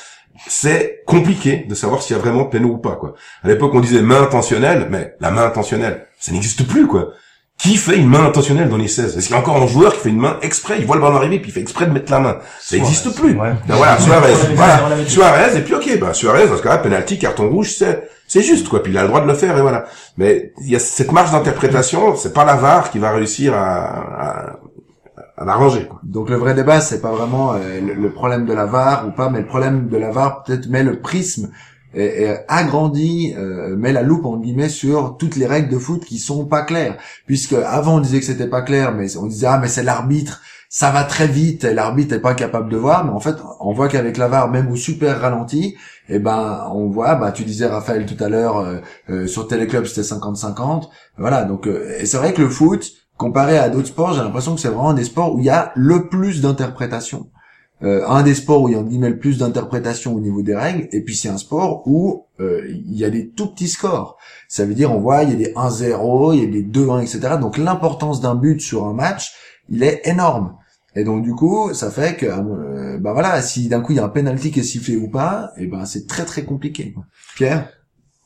[0.48, 3.14] c'est compliqué de savoir s'il y a vraiment péno ou pas, quoi.
[3.44, 7.12] À l'époque, on disait main intentionnelle, mais la main intentionnelle, ça n'existe plus, quoi.
[7.62, 9.94] Qui fait une main intentionnelle dans les 16 Est-ce qu'il y a encore un joueur
[9.94, 10.78] qui fait une main exprès?
[10.80, 12.38] Il voit le ballon arriver puis il fait exprès de mettre la main.
[12.60, 13.36] Ça n'existe plus.
[13.38, 13.52] Ouais.
[13.68, 14.34] Ben voilà, Suarez.
[14.56, 14.80] Voilà.
[15.08, 18.68] Suarez, et puis ok, bah Suarez, dans ce cas-là, penalty, carton rouge, c'est c'est juste
[18.68, 18.82] quoi.
[18.82, 19.86] Puis il a le droit de le faire et voilà.
[20.18, 23.76] Mais il y a cette marge d'interprétation, c'est pas la VAR qui va réussir à,
[23.86, 24.56] à,
[25.38, 25.86] à l'arranger.
[25.88, 26.00] quoi.
[26.04, 29.12] Donc le vrai débat, c'est pas vraiment euh, le, le problème de la VAR ou
[29.12, 31.52] pas, mais le problème de la VAR peut-être met le prisme
[31.94, 36.06] et, et agrandit, euh, met la loupe en guillemets sur toutes les règles de foot
[36.06, 36.98] qui sont pas claires.
[37.26, 40.42] Puisque avant on disait que c'était pas clair, mais on disait ah mais c'est l'arbitre,
[40.74, 43.04] ça va très vite, et l'arbitre est pas capable de voir.
[43.04, 45.76] Mais en fait, on voit qu'avec la VAR, même au super ralenti,
[46.08, 48.78] eh ben on voit, bah tu disais Raphaël tout à l'heure euh,
[49.10, 51.44] euh, sur Téléclub c'était 50-50, voilà.
[51.44, 54.62] Donc euh, et c'est vrai que le foot comparé à d'autres sports, j'ai l'impression que
[54.62, 57.28] c'est vraiment des sports où il y a le plus d'interprétation.
[57.84, 60.56] Euh, un des sports où il y a guillemets le plus d'interprétation au niveau des
[60.56, 64.18] règles, et puis c'est un sport où euh, il y a des tout petits scores.
[64.48, 67.02] Ça veut dire on voit il y a des 1-0, il y a des 2-1,
[67.02, 67.38] etc.
[67.40, 69.34] Donc l'importance d'un but sur un match,
[69.70, 70.58] il est énorme.
[70.96, 74.00] Et donc du coup, ça fait que euh, bah voilà, si d'un coup il y
[74.00, 76.94] a un penalty qui est sifflé ou pas, et ben c'est très très compliqué.
[77.36, 77.70] Pierre,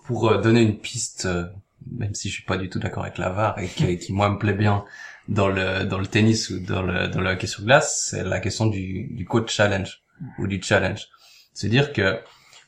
[0.06, 1.46] Pour euh, donner une piste, euh,
[1.92, 4.30] même si je suis pas du tout d'accord avec la VAR et qui, qui, moi
[4.30, 4.84] me plaît bien
[5.28, 8.40] dans le dans le tennis ou dans le dans le hockey sur glace, c'est la
[8.40, 10.02] question du du coach challenge
[10.40, 11.08] ou du challenge.
[11.54, 12.20] C'est dire que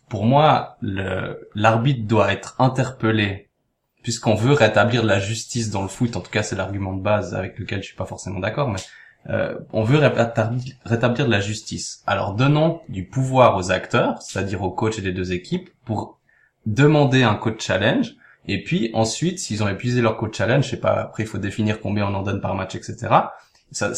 [0.09, 3.49] pour moi, le l'arbitre doit être interpellé
[4.03, 6.15] puisqu'on veut rétablir la justice dans le foot.
[6.15, 8.79] En tout cas, c'est l'argument de base avec lequel je suis pas forcément d'accord, mais
[9.29, 12.03] euh, on veut rétablir, rétablir la justice.
[12.07, 16.19] Alors donnons du pouvoir aux acteurs, c'est-à-dire aux coachs des deux équipes, pour
[16.65, 18.15] demander un coach challenge.
[18.47, 21.37] Et puis ensuite, s'ils ont épuisé leur coach challenge, je sais pas, après il faut
[21.37, 23.07] définir combien on en donne par match, etc.
[23.71, 23.91] Ça,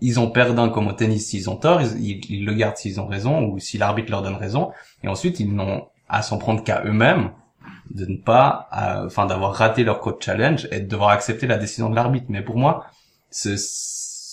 [0.00, 3.44] ils ont perdant comme au tennis s'ils ont tort, ils, le gardent s'ils ont raison
[3.44, 4.72] ou si l'arbitre leur donne raison.
[5.04, 7.30] Et ensuite, ils n'ont à s'en prendre qu'à eux-mêmes
[7.90, 8.68] de ne pas,
[9.06, 12.26] enfin d'avoir raté leur coach challenge et de devoir accepter la décision de l'arbitre.
[12.28, 12.86] Mais pour moi,
[13.30, 13.56] ce,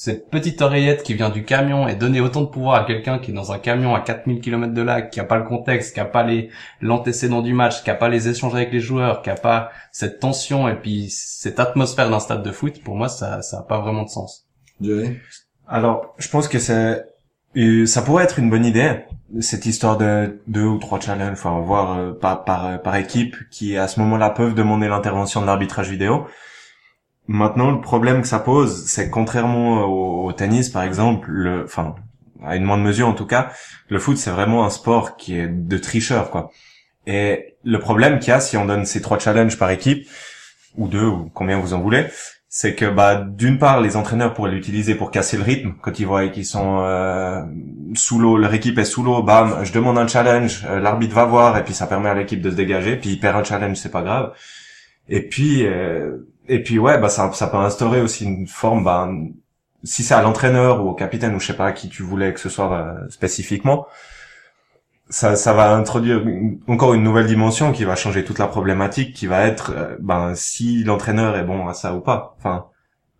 [0.01, 3.31] cette petite oreillette qui vient du camion et donner autant de pouvoir à quelqu'un qui
[3.31, 5.99] est dans un camion à 4000 km de là, qui a pas le contexte, qui
[5.99, 9.29] a pas les l'antécédent du match, qui a pas les échanges avec les joueurs, qui
[9.29, 13.41] a pas cette tension et puis cette atmosphère d'un stade de foot, pour moi ça
[13.41, 14.47] ça a pas vraiment de sens.
[15.67, 17.05] Alors, je pense que c'est,
[17.85, 19.01] ça pourrait être une bonne idée,
[19.41, 23.75] cette histoire de deux ou trois challenges, enfin, voir euh, par, par, par équipe, qui
[23.75, 26.25] à ce moment-là peuvent demander l'intervention de l'arbitrage vidéo.
[27.31, 31.63] Maintenant, le problème que ça pose, c'est que contrairement au, au tennis, par exemple, le,
[31.63, 31.93] enfin,
[32.43, 33.51] à une moindre mesure en tout cas,
[33.87, 36.49] le foot c'est vraiment un sport qui est de tricheur, quoi.
[37.05, 40.07] Et le problème qu'il y a si on donne ces trois challenges par équipe,
[40.75, 42.07] ou deux, ou combien vous en voulez,
[42.47, 46.07] c'est que bah d'une part les entraîneurs pourraient l'utiliser pour casser le rythme quand ils
[46.07, 47.43] voient qu'ils sont euh,
[47.93, 51.25] sous l'eau, leur équipe est sous l'eau, bam, je demande un challenge, euh, l'arbitre va
[51.25, 53.77] voir et puis ça permet à l'équipe de se dégager, puis il perd un challenge,
[53.77, 54.33] c'est pas grave.
[55.09, 56.17] Et puis euh,
[56.49, 59.09] et puis ouais, bah ça ça peut instaurer aussi une forme bah
[59.83, 62.33] si c'est à l'entraîneur ou au capitaine ou je sais pas à qui tu voulais
[62.33, 63.87] que ce soit euh, spécifiquement,
[65.09, 66.23] ça, ça va introduire
[66.67, 70.33] encore une nouvelle dimension qui va changer toute la problématique, qui va être, euh, ben,
[70.35, 72.35] si l'entraîneur est bon à ça ou pas.
[72.37, 72.67] Enfin,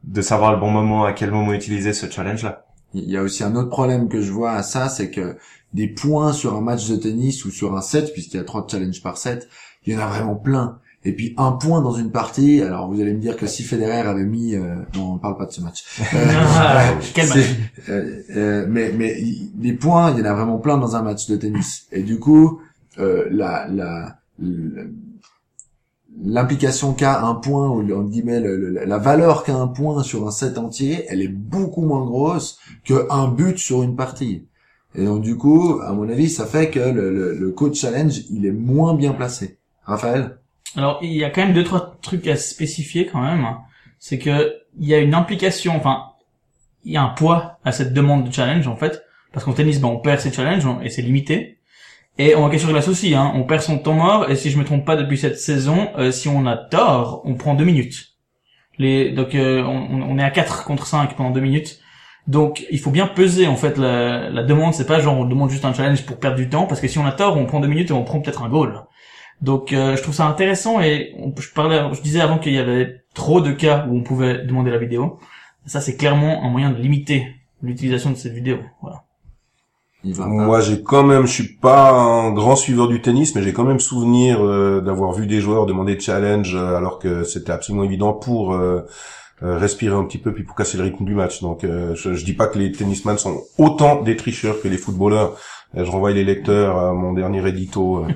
[0.03, 2.65] de savoir le bon moment, à quel moment utiliser ce challenge-là.
[2.93, 5.37] Il y a aussi un autre problème que je vois à ça, c'est que
[5.73, 8.65] des points sur un match de tennis ou sur un set, puisqu'il y a trois
[8.69, 9.47] challenges par set,
[9.85, 10.79] il y en a vraiment plein.
[11.05, 14.01] Et puis un point dans une partie, alors vous allez me dire que si Federer
[14.01, 15.83] avait mis, euh, non on parle pas de ce match.
[16.13, 16.25] Euh,
[16.61, 17.37] Ah, quel match.
[17.37, 20.95] c'est- euh, euh, mais mais il- les points, il y en a vraiment plein dans
[20.97, 21.87] un match de tennis.
[21.93, 22.59] Et du coup,
[22.99, 24.17] euh, la la
[26.21, 30.27] l'implication qu'a un point ou entre guillemets le- le- la valeur qu'a un point sur
[30.27, 34.45] un set entier, elle est beaucoup moins grosse que un but sur une partie.
[34.95, 38.21] Et donc du coup, à mon avis, ça fait que le, le, le coach challenge,
[38.31, 39.59] il est moins bien placé.
[39.85, 40.38] Raphaël?
[40.75, 43.45] Alors, il y a quand même deux, trois trucs à spécifier quand même.
[43.97, 46.05] C'est que, il y a une implication, enfin,
[46.85, 49.03] il y a un poids à cette demande de challenge, en fait.
[49.33, 51.59] Parce qu'en tennis, ben, on perd ses challenges, on- et c'est limité.
[52.19, 54.59] Et en hockey sur glace aussi, hein, on perd son temps mort, et si je
[54.59, 58.15] me trompe pas depuis cette saison, euh, si on a tort, on prend deux minutes.
[58.77, 61.79] Les, donc, euh, on, on est à 4 contre 5 pendant deux minutes.
[62.27, 64.73] Donc, il faut bien peser, en fait, la, la demande.
[64.73, 66.99] C'est pas genre, on demande juste un challenge pour perdre du temps, parce que si
[66.99, 68.83] on a tort, on prend deux minutes et on prend peut-être un goal.
[69.41, 72.57] Donc euh, je trouve ça intéressant et on, je parlais, je disais avant qu'il y
[72.57, 75.19] avait trop de cas où on pouvait demander la vidéo.
[75.65, 77.27] Ça c'est clairement un moyen de limiter
[77.61, 78.57] l'utilisation de cette vidéo.
[78.81, 79.03] Voilà.
[80.03, 80.29] il va pas.
[80.29, 83.65] Moi, j'ai quand même, je suis pas un grand suiveur du tennis, mais j'ai quand
[83.65, 88.13] même souvenir euh, d'avoir vu des joueurs demander challenge euh, alors que c'était absolument évident
[88.13, 88.85] pour euh,
[89.43, 91.41] euh, respirer un petit peu puis pour casser le rythme du match.
[91.41, 94.77] Donc, euh, je, je dis pas que les tennisman sont autant des tricheurs que les
[94.77, 95.37] footballeurs,
[95.75, 98.07] je renvoie les lecteurs à mon dernier édito euh,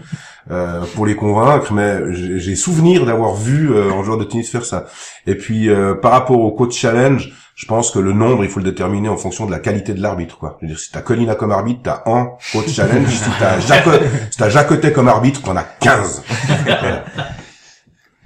[0.51, 4.65] euh, pour les convaincre, mais j'ai souvenir d'avoir vu euh, un joueur de tennis faire
[4.65, 4.85] ça.
[5.27, 8.59] Et puis euh, par rapport au coach challenge, je pense que le nombre, il faut
[8.59, 10.57] le déterminer en fonction de la qualité de l'arbitre, quoi.
[10.59, 13.07] Je veux dire, si t'as Colina comme arbitre, t'as un coach challenge.
[13.09, 13.87] si t'as Jacques,
[14.31, 16.23] si Jacotet comme arbitre, t'en as 15.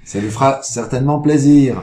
[0.04, 1.82] Ça lui fera certainement plaisir.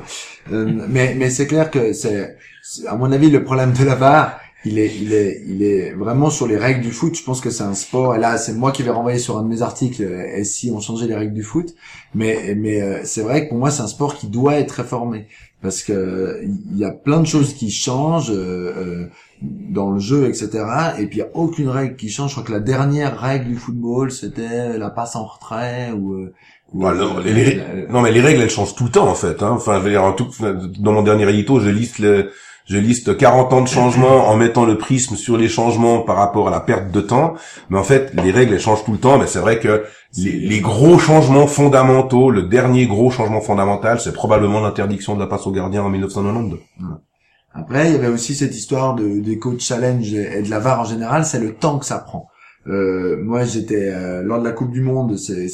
[0.52, 3.94] Euh, mais mais c'est clair que c'est, c'est- à mon avis, le problème de la
[3.96, 7.16] VAR, il est, il est, il est vraiment sur les règles du foot.
[7.16, 8.16] Je pense que c'est un sport.
[8.16, 10.02] Et là, c'est moi qui vais renvoyer sur un de mes articles.
[10.04, 11.76] euh, Et si on changeait les règles du foot,
[12.14, 15.28] mais mais euh, c'est vrai que pour moi, c'est un sport qui doit être réformé
[15.62, 19.08] parce que il y a plein de choses qui changent euh,
[19.42, 20.50] dans le jeu, etc.
[21.00, 22.30] Et puis il y a aucune règle qui change.
[22.32, 26.16] Je crois que la dernière règle du football, c'était la passe en retrait ou.
[26.16, 26.30] ou-
[26.74, 29.42] Bon, alors, les- les- Non, mais les règles, elles changent tout le temps, en fait.
[29.44, 29.52] Hein.
[29.52, 30.28] Enfin, je veux dire, en tout,
[30.80, 32.32] dans mon dernier édito, je liste le,
[32.66, 36.48] je liste 40 ans de changements en mettant le prisme sur les changements par rapport
[36.48, 37.36] à la perte de temps.
[37.70, 39.20] Mais en fait, les règles, elles changent tout le temps.
[39.20, 39.84] Mais c'est vrai que
[40.18, 45.46] les, gros changements fondamentaux, le dernier gros changement fondamental, c'est probablement l'interdiction de la passe
[45.46, 46.60] au gardien en 1992.
[47.54, 50.82] Après, il y avait aussi cette histoire de, des coachs challenge et de la VAR
[50.82, 52.28] en général, c'est le temps que ça prend.
[52.68, 55.48] Euh, moi, j'étais euh, lors de la Coupe du Monde, c'est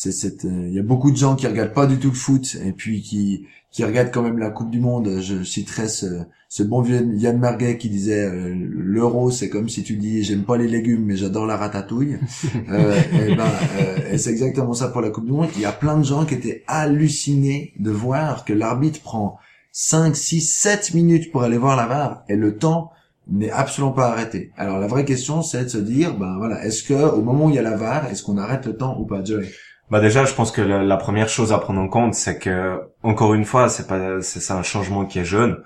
[0.00, 2.56] c'est euh, il y a beaucoup de gens qui regardent pas du tout le foot
[2.64, 5.20] et puis qui qui regardent quand même la Coupe du Monde.
[5.20, 9.84] Je citerai ce ce bon vieux Yann Marguet qui disait euh, l'euro c'est comme si
[9.84, 12.18] tu dis j'aime pas les légumes mais j'adore la ratatouille.
[12.70, 13.44] euh, et ben
[13.78, 15.48] euh, et c'est exactement ça pour la Coupe du Monde.
[15.54, 19.38] Il y a plein de gens qui étaient hallucinés de voir que l'arbitre prend
[19.72, 22.90] 5, 6, 7 minutes pour aller voir la VAR et le temps
[23.28, 24.50] n'est absolument pas arrêté.
[24.56, 27.50] Alors la vraie question c'est de se dire ben voilà, est-ce que au moment où
[27.50, 29.46] il y a la VAR, est-ce qu'on arrête le temps ou pas Joey?
[29.90, 33.34] Bah déjà, je pense que la, première chose à prendre en compte, c'est que encore
[33.34, 35.62] une fois, c'est pas c'est un changement qui est jeune.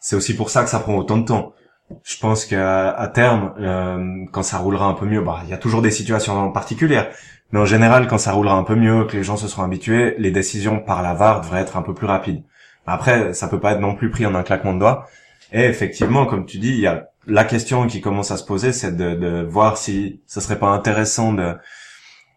[0.00, 1.54] C'est aussi pour ça que ça prend autant de temps.
[2.02, 5.54] Je pense qu'à à terme, euh, quand ça roulera un peu mieux, bah il y
[5.54, 7.08] a toujours des situations particulières,
[7.52, 10.14] mais en général, quand ça roulera un peu mieux, que les gens se seront habitués,
[10.18, 12.42] les décisions par la VAR devraient être un peu plus rapides.
[12.86, 15.08] Après, ça peut pas être non plus pris en un claquement de doigts.
[15.52, 18.72] Et effectivement, comme tu dis, il y a la question qui commence à se poser,
[18.72, 21.54] c'est de, de voir si ce serait pas intéressant de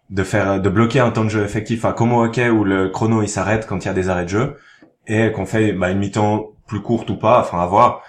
[0.10, 2.90] de faire de bloquer un temps de jeu effectif à comme au hockey où le
[2.90, 4.58] chrono il s'arrête quand il y a des arrêts de jeu
[5.06, 8.04] et qu'on fait bah, une mi-temps plus courte ou pas, enfin à voir,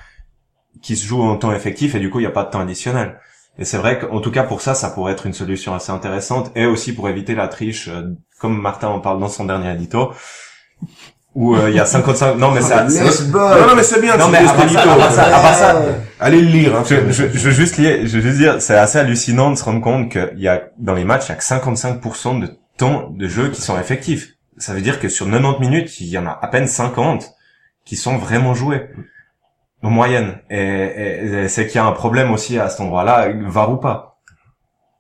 [0.83, 2.61] qui se joue en temps effectif et du coup il n'y a pas de temps
[2.61, 3.19] additionnel.
[3.59, 6.53] Et c'est vrai qu'en tout cas pour ça, ça pourrait être une solution assez intéressante
[6.55, 10.13] et aussi pour éviter la triche, euh, comme Martin en parle dans son dernier édito,
[11.35, 12.35] où euh, il y a 55...
[12.37, 12.89] Non mais ça...
[12.89, 13.29] c'est- Laisse
[13.61, 14.39] Non, non, mais c'est bien, Non, mais
[16.21, 16.77] Allez le lire.
[16.77, 19.57] Hein, je, je, je veux juste lier, je veux juste dire, c'est assez hallucinant de
[19.57, 22.57] se rendre compte qu'il y a, dans les matchs, il y a que 55% de
[22.77, 24.35] temps de jeu qui sont effectifs.
[24.57, 27.31] Ça veut dire que sur 90 minutes, il y en a à peine 50
[27.85, 28.89] qui sont vraiment joués.
[29.83, 30.39] En moyenne.
[30.51, 33.77] Et, et- et c'est qu'il y a un problème aussi à cet endroit-là, var ou
[33.77, 34.18] pas.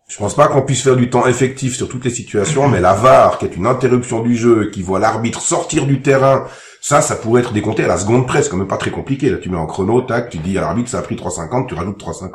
[0.08, 2.94] Je pense pas qu'on puisse faire du temps effectif sur toutes les situations, mais la
[2.94, 6.46] VAR, qui est une interruption du jeu, qui voit l'arbitre sortir du terrain,
[6.80, 9.28] ça, ça pourrait être décompté à la seconde près, c'est quand même pas très compliqué.
[9.28, 11.74] Là, tu mets en chrono, tac, tu dis à l'arbitre, ça a pris 3,50, tu
[11.74, 12.30] rajoutes 3,50.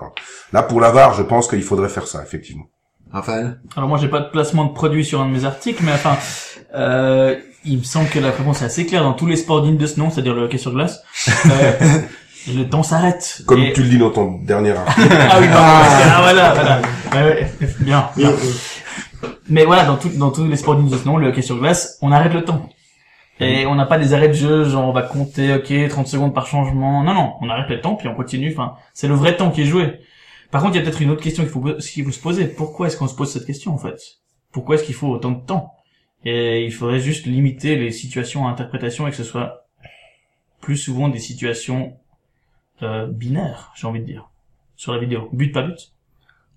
[0.53, 2.65] Là, pour la VAR, je pense qu'il faudrait faire ça, effectivement.
[3.13, 3.59] Raphaël?
[3.75, 6.17] Alors moi j'ai pas de placement de produit sur un de mes articles, mais enfin,
[6.73, 9.77] euh, il me semble que la réponse est assez claire dans tous les sports dignes
[9.77, 10.99] de ce nom, c'est-à-dire le hockey sur glace.
[11.45, 11.71] Euh,
[12.47, 13.41] le temps s'arrête.
[13.45, 15.07] Comme Et- tu le dis dans ton dernier article.
[15.31, 16.81] Ah oui, pardon, ah voilà, voilà.
[17.13, 18.31] Ouais, ouais, bien, bien.
[19.49, 22.33] Mais voilà, dans, tout, dans tous les sports nom, le hockey sur glace, on arrête
[22.33, 22.69] le temps.
[23.39, 26.33] Et on n'a pas des arrêts de jeu, genre on va compter, ok, 30 secondes
[26.33, 27.03] par changement.
[27.03, 28.51] Non, non, on arrête le temps, puis on continue.
[28.51, 29.99] Enfin, c'est le vrai temps qui est joué.
[30.51, 32.45] Par contre, il y a peut-être une autre question qu'il faut, qu'il faut se poser.
[32.45, 33.97] Pourquoi est-ce qu'on se pose cette question, en fait?
[34.51, 35.73] Pourquoi est-ce qu'il faut autant de temps?
[36.25, 39.65] Et il faudrait juste limiter les situations à interprétation et que ce soit
[40.61, 41.97] plus souvent des situations
[42.83, 44.29] euh, binaires, j'ai envie de dire,
[44.75, 45.29] sur la vidéo.
[45.33, 45.93] But, pas but.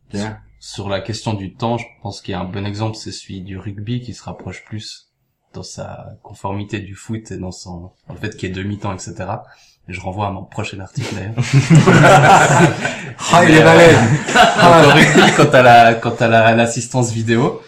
[0.09, 3.13] Pierre Sur la question du temps, je pense qu'il y a un bon exemple, c'est
[3.13, 5.13] celui du rugby qui se rapproche plus
[5.55, 8.93] dans sa conformité du foot et dans son dans le fait qu'il y ait demi-temps,
[8.93, 9.15] etc.
[9.89, 11.35] Et je renvoie à mon prochain article d'ailleurs.
[13.33, 13.97] Ah, il est euh, balèze
[14.93, 17.63] rugby, quand t'as la, quand t'as la, l'assistance vidéo,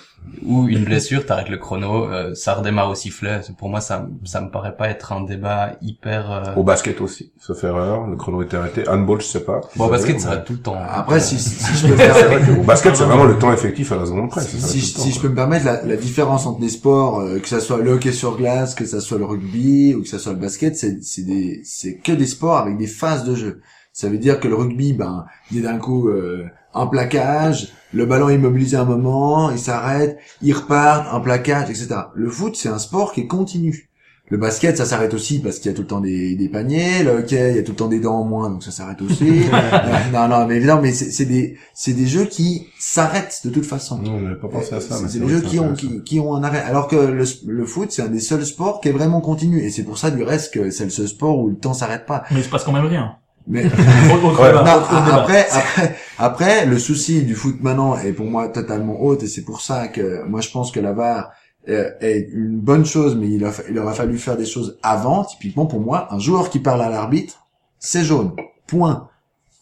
[0.45, 3.41] ou une blessure, t'arrêtes le chrono, euh, ça redémarre au sifflet.
[3.59, 6.55] Pour moi, ça, ça me paraît pas être un débat hyper, euh...
[6.57, 8.89] Au basket aussi, sauf erreur, le chrono était arrêté.
[8.89, 9.61] Handball, je sais pas.
[9.77, 10.77] bon, au basket, ça va tout le temps.
[10.77, 12.61] Après, si, si, si je peux faire...
[12.61, 14.43] Au basket, c'est vraiment le temps effectif à la seconde près.
[14.43, 17.49] Si, si, si je peux me permettre, la, la différence entre les sports, euh, que
[17.49, 20.33] ça soit le hockey sur glace, que ça soit le rugby ou que ça soit
[20.33, 23.61] le basket, c'est c'est des c'est que des sports avec des phases de jeu.
[23.93, 26.45] Ça veut dire que le rugby, ben, il a d'un coup euh,
[26.79, 31.89] un plaquage, le ballon est immobilisé un moment, il s'arrête, il repart, un plaquage, etc.
[32.15, 33.89] Le foot, c'est un sport qui est continu.
[34.31, 37.03] Le basket, ça s'arrête aussi parce qu'il y a tout le temps des, des paniers.
[37.03, 39.01] Le hockey, il y a tout le temps des dents en moins, donc ça s'arrête
[39.01, 39.41] aussi.
[39.59, 43.65] Euh, non, non, mais évidemment, mais c'est des, c'est des jeux qui s'arrêtent de toute
[43.65, 43.99] façon.
[43.99, 44.99] Non, j'avais pas pensé à ça.
[45.03, 46.61] mais C'est des jeux que qui ont, qui, qui ont un arrêt.
[46.61, 49.61] Alors que le, le foot, c'est un des seuls sports qui est vraiment continu.
[49.61, 52.07] Et c'est pour ça, du reste, que c'est le seul sport où le temps s'arrête
[52.07, 52.25] pas.
[52.31, 53.17] Mais il se passe quand même rien.
[53.49, 53.65] Mais
[55.11, 59.45] après, après, après, le souci du foot maintenant est pour moi totalement haute et c'est
[59.45, 61.31] pour ça que moi je pense que la VAR
[61.69, 65.25] euh, est une bonne chose, mais il, a, il aurait fallu faire des choses avant.
[65.25, 67.47] Typiquement pour moi, un joueur qui parle à l'arbitre,
[67.79, 68.33] c'est jaune.
[68.67, 69.09] Point.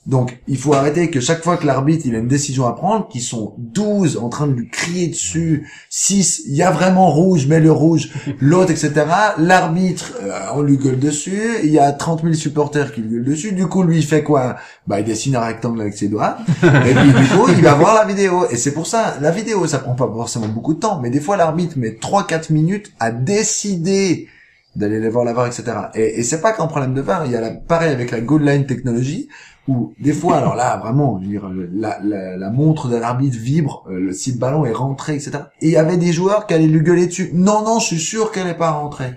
[0.07, 3.09] Donc, il faut arrêter que chaque fois que l'arbitre il a une décision à prendre,
[3.09, 7.49] qu'ils sont 12 en train de lui crier dessus, 6, il y a vraiment rouge,
[7.49, 8.93] mets le rouge, l'autre, etc.
[9.39, 13.25] L'arbitre, euh, on lui gueule dessus, il y a 30 000 supporters qui lui gueulent
[13.25, 14.57] dessus, du coup, lui, il fait quoi?
[14.87, 17.95] Bah, il dessine un rectangle avec ses doigts, et puis du coup, il va voir
[17.95, 18.47] la vidéo.
[18.51, 21.21] Et c'est pour ça, la vidéo, ça prend pas forcément beaucoup de temps, mais des
[21.21, 24.29] fois, l'arbitre met 3-4 minutes à décider
[24.77, 25.65] d'aller les voir la VAR, etc.
[25.95, 28.21] Et, et c'est pas qu'un problème de VAR, il y a la, pareil avec la
[28.21, 29.29] goal line technologie,
[29.69, 33.37] où des fois, alors là, vraiment, je veux dire, la, la, la montre de l'arbitre
[33.39, 35.33] vibre, euh, le, si le ballon est rentré, etc.
[35.61, 37.31] Et il y avait des joueurs qui allaient lui gueuler dessus.
[37.35, 39.13] Non, non, je suis sûr qu'elle n'est pas rentrée.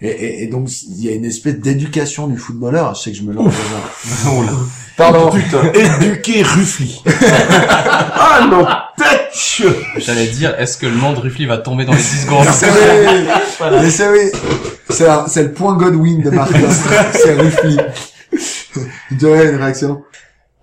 [0.00, 2.94] Et, et, et donc, il y a une espèce d'éducation du footballeur.
[2.94, 4.34] Je sais que je me lance dans un...
[4.36, 4.52] Oh là.
[4.96, 5.30] Pardon.
[5.30, 7.02] Putain, éduquer Ruffly.
[7.06, 8.66] ah non,
[8.98, 9.30] tête
[9.96, 12.46] J'allais dire, est-ce que le nom de Ruffly va tomber dans les 10 secondes?
[12.52, 12.68] C'est
[14.10, 14.30] oui.
[14.90, 16.56] Mais c'est le point Godwin de Marcos.
[17.12, 17.78] c'est Ruffly.
[19.18, 20.02] Joël, une réaction?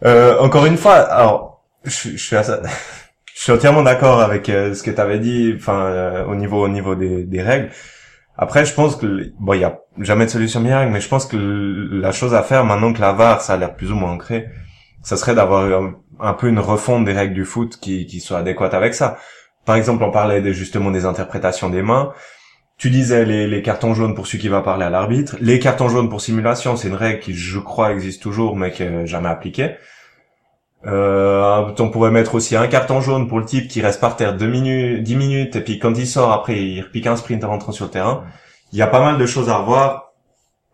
[0.05, 2.53] Euh, encore une fois, alors je, je suis assez-
[3.35, 6.63] je suis entièrement d'accord avec euh, ce que tu avais dit, enfin euh, au niveau
[6.63, 7.69] au niveau des, des règles.
[8.37, 11.25] Après, je pense que bon, il y a jamais de solution miracle, mais je pense
[11.25, 11.37] que
[12.01, 14.47] la chose à faire maintenant que la VAR ça a l'air plus ou moins ancré,
[15.03, 15.91] ça serait d'avoir
[16.21, 19.17] un, peu une refonte des règles du foot qui qui soit adéquate avec ça.
[19.65, 22.13] Par exemple, on parlait des, justement des interprétations des mains.
[22.79, 25.35] Tu disais les, cartons jaunes pour celui qui va parler à l'arbitre.
[25.41, 28.83] Les cartons jaunes pour simulation, c'est une règle qui, je crois, existe toujours, mais qui
[28.83, 29.75] est jamais appliquée.
[30.85, 34.37] Euh, on pourrait mettre aussi un carton jaune pour le type qui reste par terre
[34.37, 37.49] deux minutes, 10 minutes, et puis quand il sort, après, il repique un sprint en
[37.49, 38.23] rentrant sur le terrain.
[38.71, 40.13] Il y a pas mal de choses à revoir,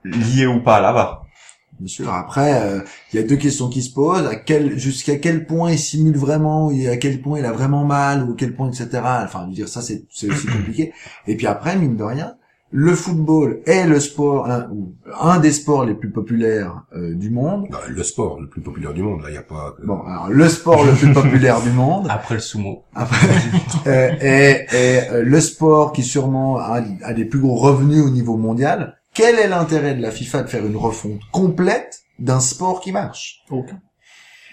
[0.03, 1.24] liées ou pas VAR.
[1.79, 2.13] Bien sûr.
[2.13, 2.79] Après, euh,
[3.11, 4.25] il y a deux questions qui se posent.
[4.25, 7.83] À quel, jusqu'à quel point il simule vraiment, et à quel point il a vraiment
[7.83, 8.87] mal, ou à quel point, etc.
[9.23, 10.93] Enfin, je veux dire, ça, c'est, c'est aussi compliqué.
[11.27, 12.35] Et puis après, mine de rien,
[12.71, 17.29] le football est le sport, un, ou un des sports les plus populaires euh, du
[17.29, 17.67] monde.
[17.71, 19.75] Bah, le sport le plus populaire du monde, là, il y a pas...
[19.83, 22.07] Bon, alors, le sport le plus populaire du monde.
[22.09, 22.83] Après le sumo.
[22.93, 23.27] Après,
[23.87, 28.09] euh, et, et, euh, le sport qui sûrement a, a des plus gros revenus au
[28.09, 28.97] niveau mondial.
[29.15, 33.45] Quel est l'intérêt de la FIFA de faire une refonte complète d'un sport qui marche?
[33.49, 33.81] Aucun.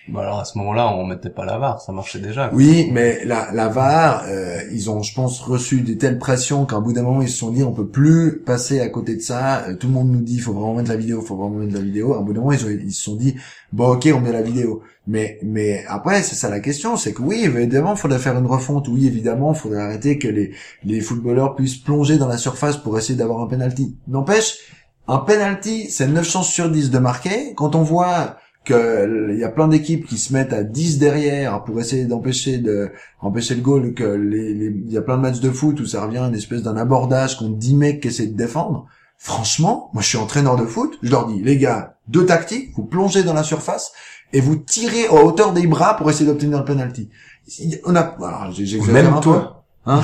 [0.08, 2.50] Bah alors à ce moment-là, on mettait pas la VAR, ça marchait déjà.
[2.52, 6.80] Oui, mais la, la VAR, euh, ils ont, je pense, reçu des telles pressions qu'à
[6.80, 9.60] bout d'un moment, ils se sont dit, on peut plus passer à côté de ça.
[9.68, 11.80] Euh, tout le monde nous dit, faut vraiment mettre la vidéo, faut vraiment mettre la
[11.80, 12.14] vidéo.
[12.14, 13.36] À bout d'un moment, ils, ont- ils se sont dit,
[13.72, 14.82] bon, ok, on met la vidéo.
[15.06, 18.46] Mais, mais après, c'est ça la question, c'est que oui, évidemment, il faudrait faire une
[18.46, 18.88] refonte.
[18.88, 22.98] Oui, évidemment, il faudrait arrêter que les, les footballeurs puissent plonger dans la surface pour
[22.98, 23.96] essayer d'avoir un penalty.
[24.08, 24.56] N'empêche,
[25.08, 27.54] un penalty, c'est 9 chances sur 10 de marquer.
[27.54, 31.64] Quand on voit que il y a plein d'équipes qui se mettent à 10 derrière
[31.64, 32.90] pour essayer d'empêcher de
[33.20, 35.86] empêcher le goal que les les- il y a plein de matchs de foot où
[35.86, 38.86] ça revient à une espèce d'un abordage contre 10 mecs qui essaient de défendre.
[39.18, 42.84] Franchement moi je suis entraîneur de foot je leur dis les gars deux tactiques vous
[42.84, 43.92] plongez dans la surface
[44.32, 47.10] et vous tirez à hauteur des bras pour essayer d'obtenir le penalty.
[47.84, 48.50] On a alors,
[48.92, 49.61] Même un toi.
[49.84, 50.02] Hein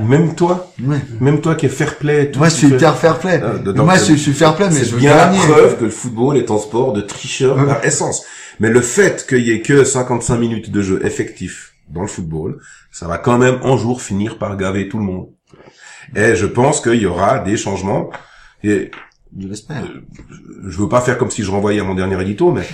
[0.06, 0.70] Même toi.
[0.82, 0.98] Ouais.
[1.20, 2.30] même toi qui es fair play.
[2.36, 4.80] moi je suis hyper fair play Euh, moi je, suis- je suis fair play mais
[4.80, 7.56] je C'est veux bien la gagner preuve que le football est un sport de tricheur
[7.66, 8.22] par essence.
[8.58, 12.60] Mais le fait qu'il y ait que 55 minutes de jeu effectif dans le football,
[12.92, 15.28] ça va quand même un jour finir par gaver tout le monde.
[16.14, 18.10] Et je pense qu'il y aura des changements.
[18.62, 18.90] Et
[19.38, 19.84] je l'espère
[20.68, 22.62] je veux pas faire comme si je renvoyais à mon dernier édito, mais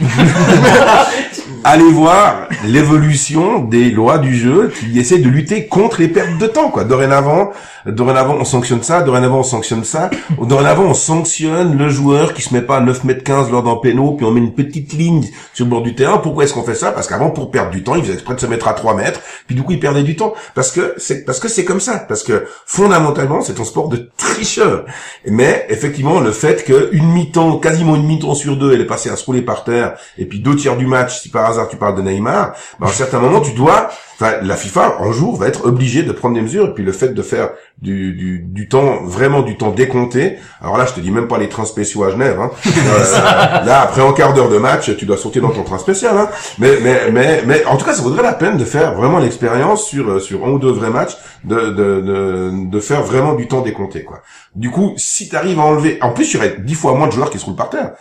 [1.65, 6.47] allez voir l'évolution des lois du jeu qui essaient de lutter contre les pertes de
[6.47, 6.71] temps.
[6.71, 6.85] Quoi.
[6.85, 7.51] Dorénavant,
[7.87, 9.03] dorénavant, on sanctionne ça.
[9.03, 10.11] Dorénavant, on sanctionne ça.
[10.41, 13.77] Dorénavant, on sanctionne le joueur qui se met pas à 9 mètres 15 lors d'un
[13.77, 16.19] péno, puis on met une petite ligne sur le bord du terrain.
[16.19, 16.93] Pourquoi est-ce qu'on fait ça?
[16.93, 19.21] Parce qu'avant, pour perdre du temps, il faisait exprès de se mettre à 3 mètres,
[19.47, 20.35] puis du coup, il perdait du temps.
[20.55, 21.99] Parce que c'est parce que c'est comme ça.
[21.99, 24.85] Parce que fondamentalement, c'est un sport de tricheur.
[25.27, 28.87] Mais effectivement, le fait fait que une mi-temps, quasiment une mi-temps sur deux, elle est
[28.87, 31.69] passée à se rouler par terre, et puis deux tiers du match, si par hasard
[31.69, 35.13] tu parles de Neymar, bah, à un certain moment tu dois, enfin la FIFA un
[35.13, 37.51] jour va être obligée de prendre des mesures, et puis le fait de faire
[37.81, 41.39] du, du, du temps, vraiment du temps décompté, alors là je te dis même pas
[41.39, 42.51] les trains spéciaux à Genève, hein.
[42.87, 46.17] Euh, là après un quart d'heure de match, tu dois sauter dans ton train spécial,
[46.17, 46.29] hein.
[46.59, 49.85] mais, mais, mais, mais en tout cas ça vaudrait la peine de faire vraiment l'expérience
[49.87, 53.49] sur, euh, sur un ou deux vrais matchs, de, de, de, de faire vraiment du
[53.49, 54.23] temps décompté, quoi.
[54.55, 57.07] Du coup, si tu arrives à enlever, en plus, il y aurait dix fois moins
[57.07, 57.93] de joueurs qui se roulent par terre.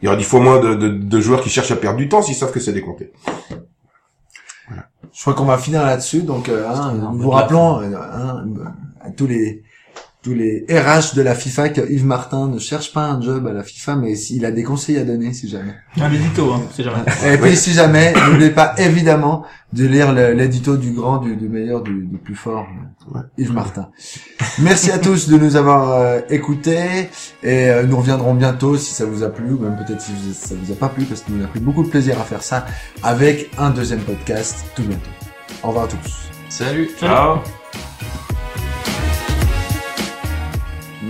[0.00, 2.08] Il y aura dix fois moins de, de, de joueurs qui cherchent à perdre du
[2.08, 3.12] temps s'ils savent que c'est décompté.
[5.12, 6.22] Je crois qu'on va finir là-dessus.
[6.22, 8.44] Donc, euh, hein, nous vous rappelons euh, hein,
[9.00, 9.62] à tous les
[10.22, 13.52] tous les RH de la FIFA que Yves Martin ne cherche pas un job à
[13.52, 15.74] la FIFA, mais s'il a des conseils à donner, si jamais.
[16.00, 17.02] Un édito, hein, c'est jamais.
[17.34, 21.82] Et puis, si jamais, n'oubliez pas évidemment de lire l'édito du grand, du, du meilleur,
[21.82, 22.66] du, du plus fort,
[23.36, 23.88] Yves Martin.
[24.60, 27.08] Merci à tous de nous avoir euh, écoutés
[27.42, 30.32] et euh, nous reviendrons bientôt si ça vous a plu ou même peut-être si vous-
[30.34, 32.42] ça vous a pas plu parce que nous a pris beaucoup de plaisir à faire
[32.44, 32.64] ça
[33.02, 35.10] avec un deuxième podcast tout bientôt.
[35.64, 36.28] Au revoir à tous.
[36.48, 36.90] Salut.
[37.00, 37.38] Ciao.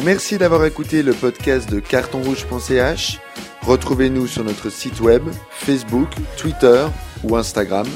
[0.04, 3.20] Merci d'avoir écouté le podcast de cartonrouge.ch.
[3.62, 5.22] Retrouvez-nous sur notre site web,
[5.52, 6.86] Facebook, Twitter
[7.22, 7.86] ou Instagram.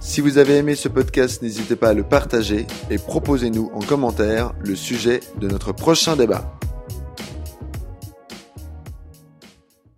[0.00, 4.52] Si vous avez aimé ce podcast, n'hésitez pas à le partager et proposez-nous en commentaire
[4.60, 6.56] le sujet de notre prochain débat.